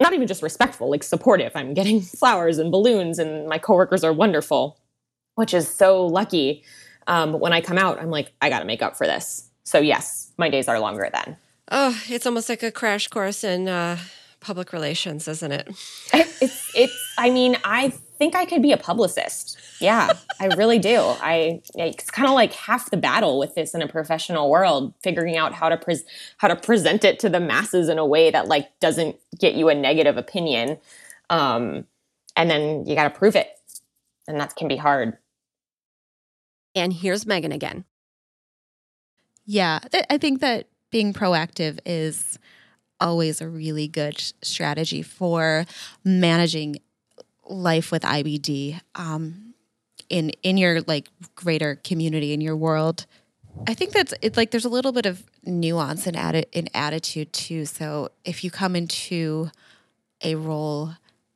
not 0.00 0.14
even 0.14 0.26
just 0.26 0.42
respectful, 0.42 0.90
like 0.90 1.02
supportive. 1.02 1.52
I'm 1.54 1.74
getting 1.74 2.00
flowers 2.20 2.58
and 2.58 2.72
balloons 2.72 3.18
and 3.18 3.46
my 3.46 3.58
coworkers 3.58 4.02
are 4.02 4.12
wonderful, 4.12 4.78
which 5.34 5.54
is 5.54 5.68
so 5.68 6.06
lucky. 6.06 6.64
Um, 7.06 7.38
when 7.38 7.52
I 7.52 7.60
come 7.60 7.78
out, 7.78 8.00
I'm 8.00 8.10
like, 8.10 8.32
I 8.40 8.48
got 8.48 8.60
to 8.60 8.64
make 8.64 8.82
up 8.82 8.96
for 8.96 9.06
this. 9.06 9.50
So 9.64 9.78
yes, 9.78 10.32
my 10.38 10.48
days 10.48 10.66
are 10.66 10.80
longer 10.80 11.08
then. 11.12 11.36
Oh, 11.70 11.96
it's 12.08 12.26
almost 12.26 12.48
like 12.48 12.62
a 12.62 12.72
crash 12.72 13.06
course 13.08 13.44
in 13.44 13.68
uh, 13.68 13.98
public 14.40 14.72
relations, 14.72 15.28
isn't 15.28 15.52
it? 15.52 15.68
it's 16.12 16.70
it's 16.74 17.14
I 17.18 17.30
mean, 17.30 17.56
I 17.64 17.90
think 18.18 18.34
I 18.34 18.44
could 18.44 18.62
be 18.62 18.72
a 18.72 18.76
publicist. 18.76 19.58
Yeah, 19.80 20.12
I 20.40 20.46
really 20.56 20.78
do. 20.78 20.98
I 20.98 21.62
it's 21.74 22.10
kind 22.10 22.28
of 22.28 22.34
like 22.34 22.52
half 22.52 22.90
the 22.90 22.96
battle 22.96 23.38
with 23.38 23.54
this 23.54 23.74
in 23.74 23.82
a 23.82 23.88
professional 23.88 24.50
world, 24.50 24.94
figuring 25.02 25.36
out 25.36 25.52
how 25.54 25.68
to 25.68 25.76
pre- 25.76 26.02
how 26.38 26.48
to 26.48 26.56
present 26.56 27.04
it 27.04 27.18
to 27.20 27.28
the 27.28 27.40
masses 27.40 27.88
in 27.88 27.98
a 27.98 28.06
way 28.06 28.30
that 28.30 28.48
like 28.48 28.68
doesn't 28.80 29.16
get 29.38 29.54
you 29.54 29.68
a 29.68 29.74
negative 29.74 30.16
opinion. 30.16 30.78
Um 31.28 31.86
and 32.36 32.50
then 32.50 32.86
you 32.86 32.94
got 32.94 33.04
to 33.04 33.18
prove 33.18 33.36
it. 33.36 33.48
And 34.26 34.40
that 34.40 34.56
can 34.56 34.68
be 34.68 34.76
hard. 34.76 35.18
And 36.74 36.92
here's 36.92 37.26
Megan 37.26 37.52
again. 37.52 37.84
Yeah, 39.44 39.80
th- 39.90 40.06
I 40.08 40.18
think 40.18 40.40
that 40.40 40.68
being 40.90 41.12
proactive 41.12 41.78
is 41.84 42.38
always 43.00 43.40
a 43.40 43.48
really 43.48 43.88
good 43.88 44.22
strategy 44.42 45.02
for 45.02 45.64
managing 46.04 46.80
life 47.48 47.90
with 47.90 48.02
IBD 48.02 48.80
um, 48.94 49.54
in 50.08 50.30
in 50.42 50.56
your 50.56 50.82
like 50.82 51.08
greater 51.34 51.76
community 51.76 52.32
in 52.32 52.40
your 52.40 52.56
world. 52.56 53.06
I 53.66 53.74
think 53.74 53.92
that's 53.92 54.14
it's 54.22 54.36
like 54.36 54.50
there's 54.50 54.64
a 54.64 54.70
little 54.70 54.92
bit 54.92 55.06
of 55.06 55.24
nuance 55.44 56.06
atti- 56.06 56.46
in 56.52 56.68
attitude 56.74 57.32
too. 57.32 57.64
So 57.66 58.10
if 58.24 58.44
you 58.44 58.50
come 58.50 58.76
into 58.76 59.50
a 60.22 60.34
role 60.34 60.92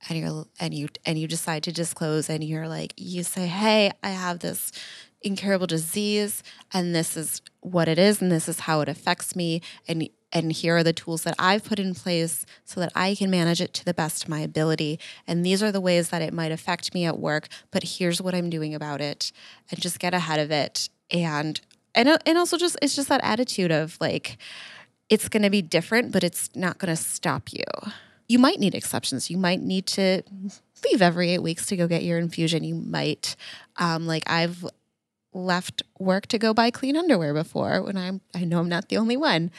and 0.09 0.19
you're 0.19 0.47
and 0.61 0.75
you 0.75 0.89
and 1.05 1.19
you 1.19 1.27
decide 1.27 1.63
to 1.65 1.73
disclose 1.73 2.29
and 2.31 2.45
you're 2.45 2.69
like 2.69 2.95
you 2.97 3.23
say, 3.23 3.47
"Hey, 3.47 3.93
I 4.03 4.11
have 4.11 4.41
this 4.41 4.73
incurable 5.23 5.67
disease 5.67 6.43
and 6.73 6.95
this 6.95 7.17
is 7.17 7.41
what 7.61 7.89
it 7.89 7.99
is 7.99 8.21
and 8.21 8.31
this 8.31 8.47
is 8.47 8.61
how 8.61 8.83
it 8.83 8.89
affects 8.89 9.35
me 9.35 9.63
and 9.89 10.09
and 10.35 10.53
here 10.53 10.77
are 10.77 10.83
the 10.83 10.93
tools 10.93 11.23
that 11.23 11.37
I've 11.39 11.65
put 11.65 11.79
in 11.79 11.95
place 11.95 12.45
so 12.65 12.81
that 12.81 12.93
I 12.95 13.15
can 13.15 13.31
manage 13.31 13.61
it 13.61 13.73
to 13.75 13.85
the 13.85 13.95
best 13.95 14.25
of 14.25 14.29
my 14.29 14.41
ability. 14.41 14.99
And 15.29 15.47
these 15.47 15.63
are 15.63 15.71
the 15.71 15.81
ways 15.81 16.09
that 16.09 16.21
it 16.21 16.35
might 16.35 16.51
affect 16.51 16.93
me 16.93 17.05
at 17.05 17.19
work, 17.19 17.47
but 17.71 17.85
here's 17.85 18.21
what 18.21 18.35
I'm 18.35 18.51
doing 18.51 18.75
about 18.75 19.01
it. 19.01 19.31
And 19.71 19.81
just 19.81 20.01
get 20.01 20.13
ahead 20.13 20.41
of 20.41 20.51
it. 20.51 20.91
And 21.11 21.61
and 21.95 22.19
and 22.27 22.37
also 22.37 22.57
just 22.57 22.77
it's 22.83 22.97
just 22.97 23.09
that 23.09 23.21
attitude 23.23 23.71
of 23.71 23.97
like 24.01 24.37
it's 25.09 25.29
going 25.29 25.45
to 25.45 25.51
be 25.51 25.63
different, 25.63 26.11
but 26.11 26.25
it's 26.25 26.51
not 26.57 26.79
going 26.79 26.95
to 26.95 27.01
stop 27.01 27.53
you. 27.53 27.65
You 28.27 28.39
might 28.39 28.59
need 28.59 28.75
exceptions. 28.75 29.31
You 29.31 29.37
might 29.37 29.61
need 29.61 29.87
to 29.89 30.23
leave 30.85 31.03
every 31.03 31.31
eight 31.31 31.43
weeks 31.43 31.67
to 31.67 31.77
go 31.77 31.87
get 31.87 32.03
your 32.03 32.19
infusion. 32.19 32.65
You 32.65 32.75
might, 32.75 33.37
um, 33.77 34.07
like 34.07 34.25
I've 34.27 34.65
left 35.35 35.83
work 35.99 36.27
to 36.29 36.39
go 36.39 36.55
buy 36.55 36.71
clean 36.71 36.97
underwear 36.97 37.35
before 37.35 37.83
when 37.83 37.97
I'm 37.97 38.21
I 38.35 38.45
know 38.45 38.61
I'm 38.61 38.69
not 38.69 38.89
the 38.89 38.97
only 38.97 39.17
one 39.17 39.51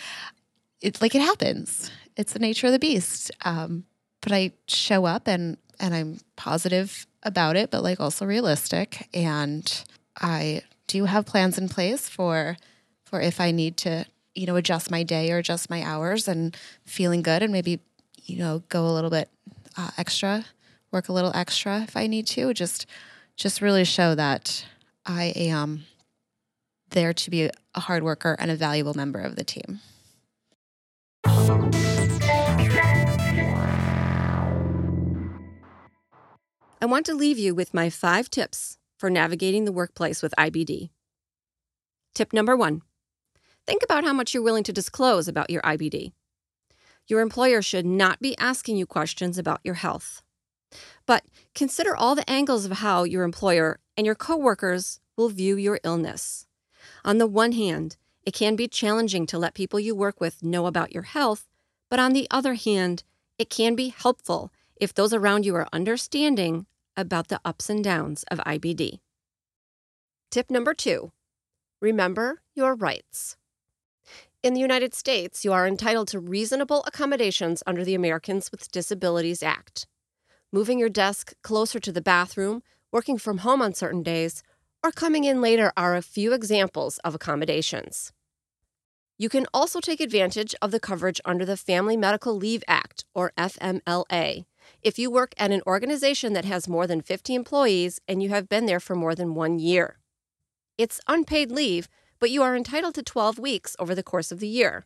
it's 0.86 1.02
like 1.02 1.16
it 1.16 1.22
happens. 1.22 1.90
It's 2.16 2.34
the 2.34 2.40
nature 2.40 2.68
of 2.68 2.74
the 2.74 2.80
beast. 2.80 3.32
Um, 3.44 3.86
but 4.22 4.32
I 4.32 4.52
show 4.68 5.06
up 5.06 5.28
and 5.28 5.58
and 5.80 5.94
I'm 5.94 6.20
positive 6.38 7.06
about 7.24 7.58
it, 7.58 7.72
but 7.72 7.84
like 7.84 8.00
also 8.00 8.26
realistic. 8.26 9.10
And 9.14 9.84
I 10.22 10.62
do 10.88 11.06
have 11.06 11.26
plans 11.26 11.58
in 11.58 11.68
place 11.70 12.08
for 12.08 12.58
for 13.04 13.20
if 13.20 13.42
I 13.42 13.52
need 13.52 13.78
to, 13.78 14.06
you 14.36 14.46
know, 14.46 14.56
adjust 14.56 14.92
my 14.92 15.02
day 15.02 15.32
or 15.32 15.40
adjust 15.40 15.70
my 15.70 15.82
hours 15.82 16.28
and 16.28 16.56
feeling 16.86 17.24
good 17.24 17.42
and 17.42 17.52
maybe, 17.52 17.80
you 18.24 18.38
know, 18.38 18.62
go 18.70 18.86
a 18.86 18.94
little 18.94 19.10
bit 19.10 19.30
uh, 19.78 19.90
extra, 19.98 20.46
work 20.92 21.10
a 21.10 21.14
little 21.14 21.32
extra 21.34 21.82
if 21.82 21.98
I 21.98 22.06
need 22.06 22.28
to. 22.28 22.54
Just 22.54 22.86
just 23.36 23.60
really 23.60 23.86
show 23.86 24.14
that 24.14 24.66
I 25.04 25.34
am 25.36 25.86
there 26.92 27.12
to 27.12 27.30
be 27.32 27.50
a 27.74 27.80
hard 27.80 28.04
worker 28.04 28.36
and 28.40 28.52
a 28.52 28.56
valuable 28.56 28.94
member 28.94 29.20
of 29.20 29.36
the 29.36 29.44
team. 29.44 29.82
I 36.82 36.88
want 36.88 37.06
to 37.08 37.16
leave 37.16 37.40
you 37.40 37.56
with 37.56 37.74
my 37.74 37.90
five 37.90 38.30
tips 38.30 38.78
for 38.98 39.10
navigating 39.10 39.66
the 39.66 39.72
workplace 39.72 40.22
with 40.22 40.36
IBD. 40.38 40.90
Tip 42.14 42.32
number 42.32 42.56
one 42.56 42.84
think 43.66 43.82
about 43.84 44.04
how 44.04 44.14
much 44.14 44.34
you're 44.34 44.44
willing 44.44 44.64
to 44.64 44.72
disclose 44.72 45.28
about 45.28 45.50
your 45.50 45.62
IBD. 45.64 46.12
Your 47.08 47.22
employer 47.22 47.62
should 47.62 47.86
not 47.86 48.20
be 48.20 48.38
asking 48.38 48.78
you 48.78 48.86
questions 48.86 49.38
about 49.38 49.62
your 49.64 49.76
health. 49.76 50.22
But 51.06 51.24
consider 51.54 51.96
all 51.96 52.16
the 52.16 52.30
angles 52.30 52.66
of 52.66 52.74
how 52.74 53.04
your 53.04 53.24
employer 53.24 53.80
and 53.98 54.06
your 54.06 54.16
coworkers 54.16 55.00
will 55.18 55.30
view 55.30 55.58
your 55.58 55.80
illness. 55.84 56.46
On 57.04 57.18
the 57.18 57.28
one 57.28 57.54
hand, 57.54 57.98
it 58.26 58.34
can 58.34 58.56
be 58.56 58.68
challenging 58.68 59.26
to 59.28 59.38
let 59.38 59.54
people 59.54 59.80
you 59.80 59.96
work 59.96 60.20
with 60.20 60.44
know 60.44 60.66
about 60.66 60.94
your 60.94 61.04
health, 61.04 61.48
but 61.90 62.00
on 62.00 62.14
the 62.14 62.28
other 62.32 62.56
hand, 62.56 63.04
it 63.38 63.50
can 63.50 63.76
be 63.76 63.90
helpful 63.90 64.52
if 64.76 64.94
those 64.94 65.14
around 65.14 65.46
you 65.46 65.56
are 65.56 65.68
understanding 65.72 66.66
about 66.98 67.28
the 67.28 67.40
ups 67.46 67.70
and 67.70 67.84
downs 67.84 68.24
of 68.32 68.40
IBD. 68.40 69.00
Tip 70.32 70.50
number 70.50 70.74
two 70.74 71.12
remember 71.82 72.42
your 72.56 72.74
rights. 72.74 73.38
In 74.42 74.54
the 74.54 74.60
United 74.60 74.94
States, 74.94 75.44
you 75.44 75.54
are 75.54 75.68
entitled 75.68 76.08
to 76.10 76.20
reasonable 76.20 76.84
accommodations 76.88 77.64
under 77.66 77.84
the 77.84 77.96
Americans 77.96 78.52
with 78.52 78.72
Disabilities 78.72 79.44
Act. 79.44 79.88
Moving 80.52 80.80
your 80.80 80.90
desk 80.90 81.34
closer 81.42 81.80
to 81.80 81.92
the 81.92 82.02
bathroom, 82.02 82.64
working 82.92 83.18
from 83.18 83.40
home 83.40 83.62
on 83.62 83.74
certain 83.74 84.04
days, 84.04 84.44
or 84.86 84.92
coming 84.92 85.24
in 85.24 85.42
later 85.42 85.74
are 85.76 85.96
a 85.96 86.02
few 86.04 86.32
examples 86.32 87.00
of 87.00 87.16
accommodations. 87.16 88.14
You 89.18 89.30
can 89.30 89.48
also 89.52 89.80
take 89.80 90.00
advantage 90.00 90.54
of 90.62 90.70
the 90.70 90.80
coverage 90.80 91.20
under 91.26 91.44
the 91.44 91.58
Family 91.58 91.98
Medical 91.98 92.36
Leave 92.36 92.64
Act, 92.68 93.04
or 93.16 93.34
FMLA, 93.36 94.46
if 94.84 95.00
you 95.00 95.10
work 95.10 95.34
at 95.40 95.52
an 95.52 95.64
organization 95.66 96.34
that 96.34 96.46
has 96.46 96.68
more 96.68 96.86
than 96.86 97.02
50 97.02 97.34
employees 97.34 98.00
and 98.08 98.22
you 98.22 98.30
have 98.30 98.48
been 98.48 98.68
there 98.68 98.80
for 98.80 98.94
more 98.94 99.16
than 99.16 99.34
one 99.34 99.58
year. 99.58 99.98
It's 100.78 101.02
unpaid 101.08 101.50
leave, 101.50 101.88
but 102.20 102.30
you 102.30 102.44
are 102.44 102.56
entitled 102.56 102.94
to 102.94 103.02
12 103.02 103.40
weeks 103.40 103.76
over 103.80 103.96
the 103.96 104.04
course 104.04 104.32
of 104.32 104.40
the 104.40 104.48
year. 104.48 104.86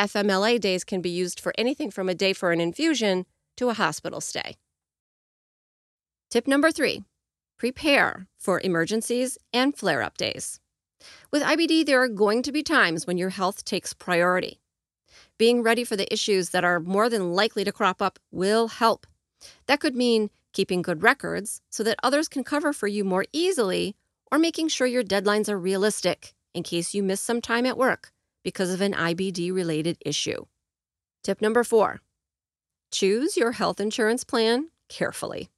FMLA 0.00 0.58
days 0.58 0.82
can 0.82 1.00
be 1.00 1.10
used 1.10 1.38
for 1.38 1.52
anything 1.56 1.92
from 1.92 2.08
a 2.08 2.14
day 2.16 2.32
for 2.32 2.50
an 2.50 2.60
infusion 2.60 3.26
to 3.56 3.68
a 3.68 3.74
hospital 3.74 4.20
stay. 4.20 4.56
Tip 6.28 6.48
number 6.48 6.72
three 6.72 7.04
prepare 7.62 8.26
for 8.40 8.60
emergencies 8.64 9.38
and 9.52 9.76
flare 9.76 10.02
up 10.02 10.18
days. 10.18 10.58
With 11.30 11.44
IBD, 11.44 11.86
there 11.86 12.02
are 12.02 12.08
going 12.08 12.42
to 12.42 12.50
be 12.50 12.60
times 12.60 13.06
when 13.06 13.16
your 13.16 13.28
health 13.28 13.64
takes 13.64 13.92
priority. 13.92 14.60
Being 15.38 15.62
ready 15.62 15.84
for 15.84 15.94
the 15.94 16.12
issues 16.12 16.50
that 16.50 16.64
are 16.64 16.80
more 16.80 17.08
than 17.08 17.34
likely 17.34 17.62
to 17.62 17.70
crop 17.70 18.02
up 18.02 18.18
will 18.32 18.66
help. 18.66 19.06
That 19.68 19.78
could 19.78 19.94
mean 19.94 20.28
keeping 20.52 20.82
good 20.82 21.04
records 21.04 21.60
so 21.70 21.84
that 21.84 22.00
others 22.02 22.26
can 22.26 22.42
cover 22.42 22.72
for 22.72 22.88
you 22.88 23.04
more 23.04 23.26
easily, 23.32 23.94
or 24.32 24.40
making 24.40 24.66
sure 24.66 24.88
your 24.88 25.04
deadlines 25.04 25.48
are 25.48 25.56
realistic 25.56 26.34
in 26.54 26.64
case 26.64 26.94
you 26.94 27.00
miss 27.04 27.20
some 27.20 27.40
time 27.40 27.64
at 27.64 27.78
work 27.78 28.10
because 28.42 28.72
of 28.72 28.80
an 28.80 28.92
IBD 28.92 29.54
related 29.54 29.98
issue. 30.04 30.46
Tip 31.22 31.40
number 31.40 31.62
four 31.62 32.00
choose 32.90 33.36
your 33.36 33.52
health 33.52 33.78
insurance 33.78 34.24
plan 34.24 34.70
carefully. 34.88 35.51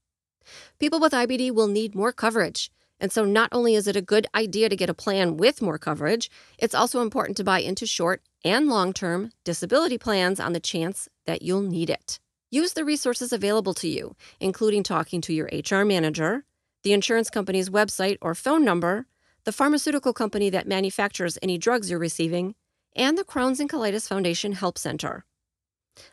People 0.79 1.01
with 1.01 1.13
IBD 1.13 1.51
will 1.53 1.69
need 1.69 1.95
more 1.95 2.13
coverage. 2.13 2.71
And 3.01 3.13
so, 3.13 3.25
not 3.25 3.49
only 3.53 3.75
is 3.75 3.87
it 3.87 3.97
a 3.97 4.03
good 4.03 4.27
idea 4.35 4.69
to 4.69 4.77
get 4.77 4.89
a 4.89 4.95
plan 4.95 5.37
with 5.37 5.61
more 5.61 5.79
coverage, 5.79 6.31
it's 6.59 6.75
also 6.75 7.03
important 7.03 7.37
to 7.37 7.45
buy 7.45 7.59
into 7.59 7.87
short 7.87 8.23
and 8.45 8.69
long 8.69 8.93
term 8.93 9.33
disability 9.45 9.99
plans 9.99 10.39
on 10.41 10.53
the 10.53 10.61
chance 10.61 11.09
that 11.27 11.43
you'll 11.43 11.63
need 11.63 11.91
it. 11.91 12.21
Use 12.51 12.73
the 12.73 12.85
resources 12.85 13.33
available 13.33 13.75
to 13.75 13.89
you, 13.89 14.15
including 14.39 14.83
talking 14.83 15.21
to 15.23 15.33
your 15.33 15.51
HR 15.53 15.85
manager, 15.85 16.45
the 16.85 16.93
insurance 16.93 17.31
company's 17.31 17.69
website 17.69 18.17
or 18.23 18.35
phone 18.35 18.65
number, 18.65 19.07
the 19.45 19.53
pharmaceutical 19.53 20.13
company 20.13 20.51
that 20.51 20.69
manufactures 20.69 21.37
any 21.43 21.59
drugs 21.59 21.91
you're 21.91 21.99
receiving, 21.99 22.55
and 22.95 23.19
the 23.19 23.25
Crohn's 23.25 23.59
and 23.59 23.69
Colitis 23.69 24.09
Foundation 24.09 24.53
Help 24.53 24.79
Center. 24.79 25.25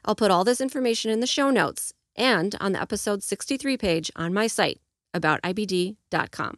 I'll 0.04 0.16
put 0.16 0.32
all 0.32 0.44
this 0.44 0.62
information 0.62 1.12
in 1.12 1.20
the 1.20 1.28
show 1.28 1.50
notes 1.52 1.94
and 2.16 2.56
on 2.60 2.74
the 2.74 2.82
episode 2.82 3.24
63 3.24 3.78
page 3.78 4.12
on 4.16 4.34
my 4.34 4.48
site, 4.48 4.80
aboutibd.com. 5.14 6.58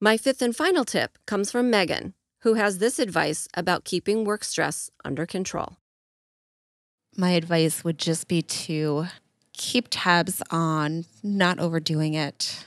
My 0.00 0.16
fifth 0.16 0.42
and 0.42 0.54
final 0.54 0.84
tip 0.84 1.18
comes 1.26 1.50
from 1.50 1.70
Megan, 1.70 2.14
who 2.40 2.54
has 2.54 2.78
this 2.78 2.98
advice 2.98 3.48
about 3.54 3.84
keeping 3.84 4.24
work 4.24 4.42
stress 4.44 4.90
under 5.04 5.26
control. 5.26 5.76
My 7.16 7.30
advice 7.30 7.84
would 7.84 7.98
just 7.98 8.26
be 8.26 8.42
to 8.42 9.06
keep 9.52 9.86
tabs 9.90 10.42
on 10.50 11.04
not 11.22 11.58
overdoing 11.58 12.14
it. 12.14 12.64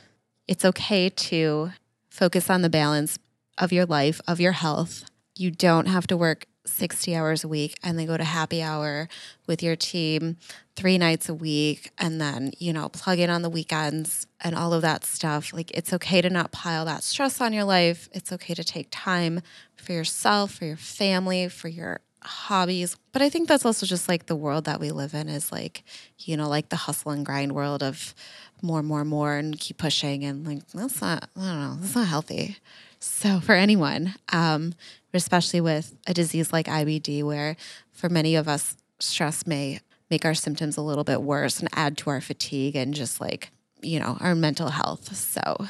It's 0.48 0.64
okay 0.64 1.10
to 1.10 1.72
focus 2.10 2.50
on 2.50 2.62
the 2.62 2.70
balance 2.70 3.20
of 3.58 3.74
your 3.74 3.86
life, 3.86 4.22
of 4.28 4.40
your 4.40 4.54
health. 4.54 5.06
You 5.36 5.52
don't 5.52 5.88
have 5.88 6.08
to 6.08 6.16
work 6.16 6.46
60 6.66 7.16
hours 7.16 7.44
a 7.44 7.48
week 7.48 7.78
and 7.84 7.98
then 7.98 8.06
go 8.06 8.18
to 8.18 8.24
happy 8.24 8.62
hour 8.62 9.08
with 9.48 9.62
your 9.62 9.76
team 9.76 10.38
three 10.76 10.98
nights 10.98 11.30
a 11.30 11.34
week 11.34 11.92
and 11.98 12.20
then, 12.20 12.52
you 12.60 12.74
know, 12.74 12.90
plug 12.90 13.20
in 13.20 13.30
on 13.30 13.42
the 13.42 13.50
weekends 13.50 14.28
and 14.42 14.56
all 14.56 14.74
of 14.74 14.82
that 14.82 15.06
stuff. 15.06 15.54
Like, 15.54 15.72
it's 15.72 15.94
okay 15.94 16.22
to 16.22 16.30
not 16.30 16.52
pile 16.52 16.86
that 16.86 17.04
stress 17.04 17.40
on 17.40 17.54
your 17.54 17.64
life. 17.64 18.10
It's 18.12 18.32
okay 18.34 18.54
to 18.54 18.64
take 18.64 18.88
time 18.92 19.42
for 19.76 19.94
yourself, 19.94 20.52
for 20.52 20.66
your 20.66 20.78
family, 20.78 21.48
for 21.48 21.68
your 21.68 22.02
hobbies. 22.26 22.98
But 23.12 23.22
I 23.22 23.30
think 23.30 23.48
that's 23.48 23.66
also 23.66 23.86
just 23.86 24.10
like 24.10 24.26
the 24.26 24.36
world 24.36 24.66
that 24.66 24.80
we 24.80 24.92
live 24.92 25.14
in 25.14 25.30
is 25.30 25.52
like, 25.52 25.84
you 26.20 26.36
know, 26.36 26.50
like 26.50 26.70
the 26.70 26.76
hustle 26.76 27.12
and 27.12 27.26
grind 27.26 27.54
world 27.54 27.84
of 27.84 28.14
more, 28.62 28.84
more, 28.84 29.06
more 29.06 29.36
and 29.36 29.60
keep 29.60 29.78
pushing. 29.78 30.24
And 30.24 30.46
like, 30.46 30.68
that's 30.74 31.02
not, 31.02 31.30
I 31.38 31.40
don't 31.40 31.60
know, 31.60 31.76
that's 31.80 31.96
not 31.96 32.08
healthy. 32.08 32.58
So 33.00 33.40
for 33.40 33.54
anyone, 33.54 34.16
um, 34.32 34.74
especially 35.14 35.62
with 35.62 35.96
a 36.08 36.14
disease 36.14 36.52
like 36.52 36.68
IBD, 36.68 37.24
where 37.24 37.56
for 37.92 38.10
many 38.10 38.36
of 38.36 38.48
us, 38.48 38.76
stress 39.00 39.46
may 39.46 39.80
make 40.10 40.26
our 40.26 40.34
symptoms 40.34 40.78
a 40.78 40.82
little 40.82 41.04
bit 41.04 41.22
worse 41.22 41.60
and 41.60 41.70
add 41.74 41.98
to 41.98 42.10
our 42.10 42.22
fatigue 42.22 42.76
and 42.76 42.94
just 42.94 43.20
like, 43.20 43.52
you 43.82 44.00
know, 44.00 44.18
our 44.20 44.36
mental 44.36 44.70
health. 44.70 45.16
So 45.16 45.66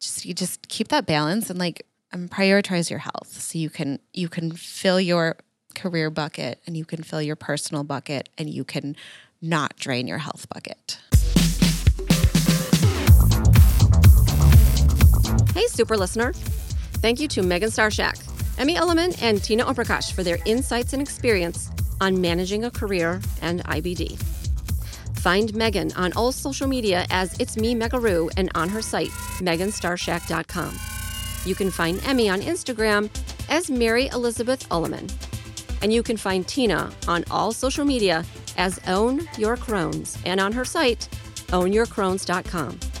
just 0.00 0.24
you 0.24 0.34
just 0.34 0.68
keep 0.68 0.88
that 0.88 1.06
balance 1.06 1.50
and 1.50 1.58
like 1.58 1.86
and 2.12 2.30
prioritize 2.30 2.90
your 2.90 3.00
health 3.00 3.28
so 3.28 3.58
you 3.58 3.70
can 3.70 3.98
you 4.12 4.28
can 4.28 4.52
fill 4.52 5.00
your 5.00 5.36
career 5.74 6.10
bucket 6.10 6.60
and 6.66 6.76
you 6.76 6.84
can 6.84 7.02
fill 7.02 7.20
your 7.20 7.36
personal 7.36 7.82
bucket 7.82 8.28
and 8.38 8.48
you 8.48 8.64
can 8.64 8.96
not 9.42 9.76
drain 9.76 10.06
your 10.06 10.18
health 10.18 10.46
bucket. 10.48 10.98
Hey, 15.54 15.66
super 15.68 15.96
listener. 15.96 16.32
Thank 17.04 17.20
you 17.20 17.28
to 17.28 17.42
Megan 17.42 17.68
Starshak, 17.68 18.18
Emmy 18.56 18.76
Ulliman, 18.76 19.14
and 19.20 19.44
Tina 19.44 19.62
Omprakash 19.66 20.14
for 20.14 20.22
their 20.22 20.38
insights 20.46 20.94
and 20.94 21.02
experience 21.02 21.70
on 22.00 22.18
managing 22.18 22.64
a 22.64 22.70
career 22.70 23.20
and 23.42 23.62
IBD. 23.64 24.16
Find 25.18 25.54
Megan 25.54 25.92
on 25.96 26.14
all 26.14 26.32
social 26.32 26.66
media 26.66 27.04
as 27.10 27.38
It's 27.38 27.58
Me 27.58 27.74
Megaroo 27.74 28.30
and 28.38 28.50
on 28.54 28.70
her 28.70 28.80
site, 28.80 29.10
meganstarshak.com. 29.40 30.78
You 31.44 31.54
can 31.54 31.70
find 31.70 32.02
Emmy 32.06 32.30
on 32.30 32.40
Instagram 32.40 33.10
as 33.50 33.70
Mary 33.70 34.06
Elizabeth 34.06 34.66
Ulliman. 34.70 35.12
And 35.82 35.92
you 35.92 36.02
can 36.02 36.16
find 36.16 36.48
Tina 36.48 36.90
on 37.06 37.22
all 37.30 37.52
social 37.52 37.84
media 37.84 38.24
as 38.56 38.80
Own 38.86 39.28
Your 39.36 39.58
Crohn's 39.58 40.16
and 40.24 40.40
on 40.40 40.52
her 40.52 40.64
site, 40.64 41.06
ownyourcrohns.com. 41.48 42.93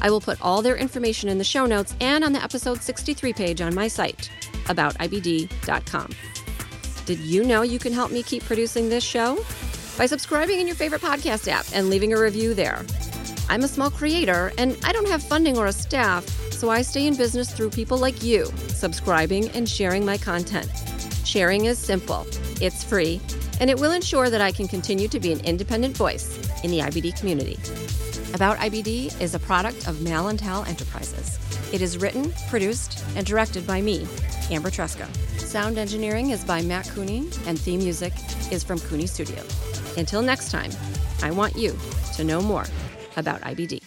I 0.00 0.10
will 0.10 0.20
put 0.20 0.40
all 0.40 0.62
their 0.62 0.76
information 0.76 1.28
in 1.28 1.38
the 1.38 1.44
show 1.44 1.66
notes 1.66 1.94
and 2.00 2.24
on 2.24 2.32
the 2.32 2.42
episode 2.42 2.82
63 2.82 3.32
page 3.32 3.60
on 3.60 3.74
my 3.74 3.88
site, 3.88 4.30
aboutibd.com. 4.64 6.10
Did 7.06 7.18
you 7.18 7.44
know 7.44 7.62
you 7.62 7.78
can 7.78 7.92
help 7.92 8.10
me 8.10 8.22
keep 8.22 8.44
producing 8.44 8.88
this 8.88 9.04
show? 9.04 9.44
By 9.98 10.06
subscribing 10.06 10.60
in 10.60 10.66
your 10.66 10.76
favorite 10.76 11.02
podcast 11.02 11.48
app 11.48 11.66
and 11.72 11.88
leaving 11.88 12.12
a 12.12 12.20
review 12.20 12.54
there. 12.54 12.84
I'm 13.48 13.62
a 13.62 13.68
small 13.68 13.90
creator 13.90 14.52
and 14.58 14.76
I 14.84 14.92
don't 14.92 15.08
have 15.08 15.22
funding 15.22 15.58
or 15.58 15.66
a 15.66 15.72
staff, 15.72 16.26
so 16.52 16.70
I 16.70 16.82
stay 16.82 17.06
in 17.06 17.14
business 17.14 17.52
through 17.52 17.70
people 17.70 17.98
like 17.98 18.22
you, 18.22 18.46
subscribing 18.68 19.48
and 19.50 19.68
sharing 19.68 20.04
my 20.04 20.16
content. 20.16 20.70
Sharing 21.24 21.66
is 21.66 21.78
simple, 21.78 22.26
it's 22.60 22.82
free, 22.82 23.20
and 23.60 23.70
it 23.70 23.78
will 23.78 23.92
ensure 23.92 24.30
that 24.30 24.40
I 24.40 24.50
can 24.50 24.66
continue 24.66 25.08
to 25.08 25.20
be 25.20 25.32
an 25.32 25.40
independent 25.40 25.96
voice 25.96 26.38
in 26.64 26.70
the 26.70 26.80
IBD 26.80 27.18
community. 27.18 27.58
About 28.34 28.58
IBD 28.58 29.20
is 29.20 29.34
a 29.36 29.38
product 29.38 29.86
of 29.86 29.96
Malintel 29.96 30.66
Enterprises. 30.66 31.38
It 31.72 31.80
is 31.80 31.98
written, 31.98 32.32
produced, 32.48 33.04
and 33.14 33.24
directed 33.24 33.64
by 33.64 33.80
me, 33.80 34.08
Amber 34.50 34.70
Tresca. 34.70 35.06
Sound 35.38 35.78
engineering 35.78 36.30
is 36.30 36.44
by 36.44 36.60
Matt 36.62 36.88
Cooney, 36.88 37.28
and 37.46 37.56
theme 37.56 37.78
music 37.78 38.12
is 38.50 38.64
from 38.64 38.80
Cooney 38.80 39.06
Studio. 39.06 39.40
Until 39.96 40.20
next 40.20 40.50
time, 40.50 40.72
I 41.22 41.30
want 41.30 41.54
you 41.54 41.78
to 42.16 42.24
know 42.24 42.40
more 42.40 42.66
about 43.16 43.40
IBD. 43.42 43.83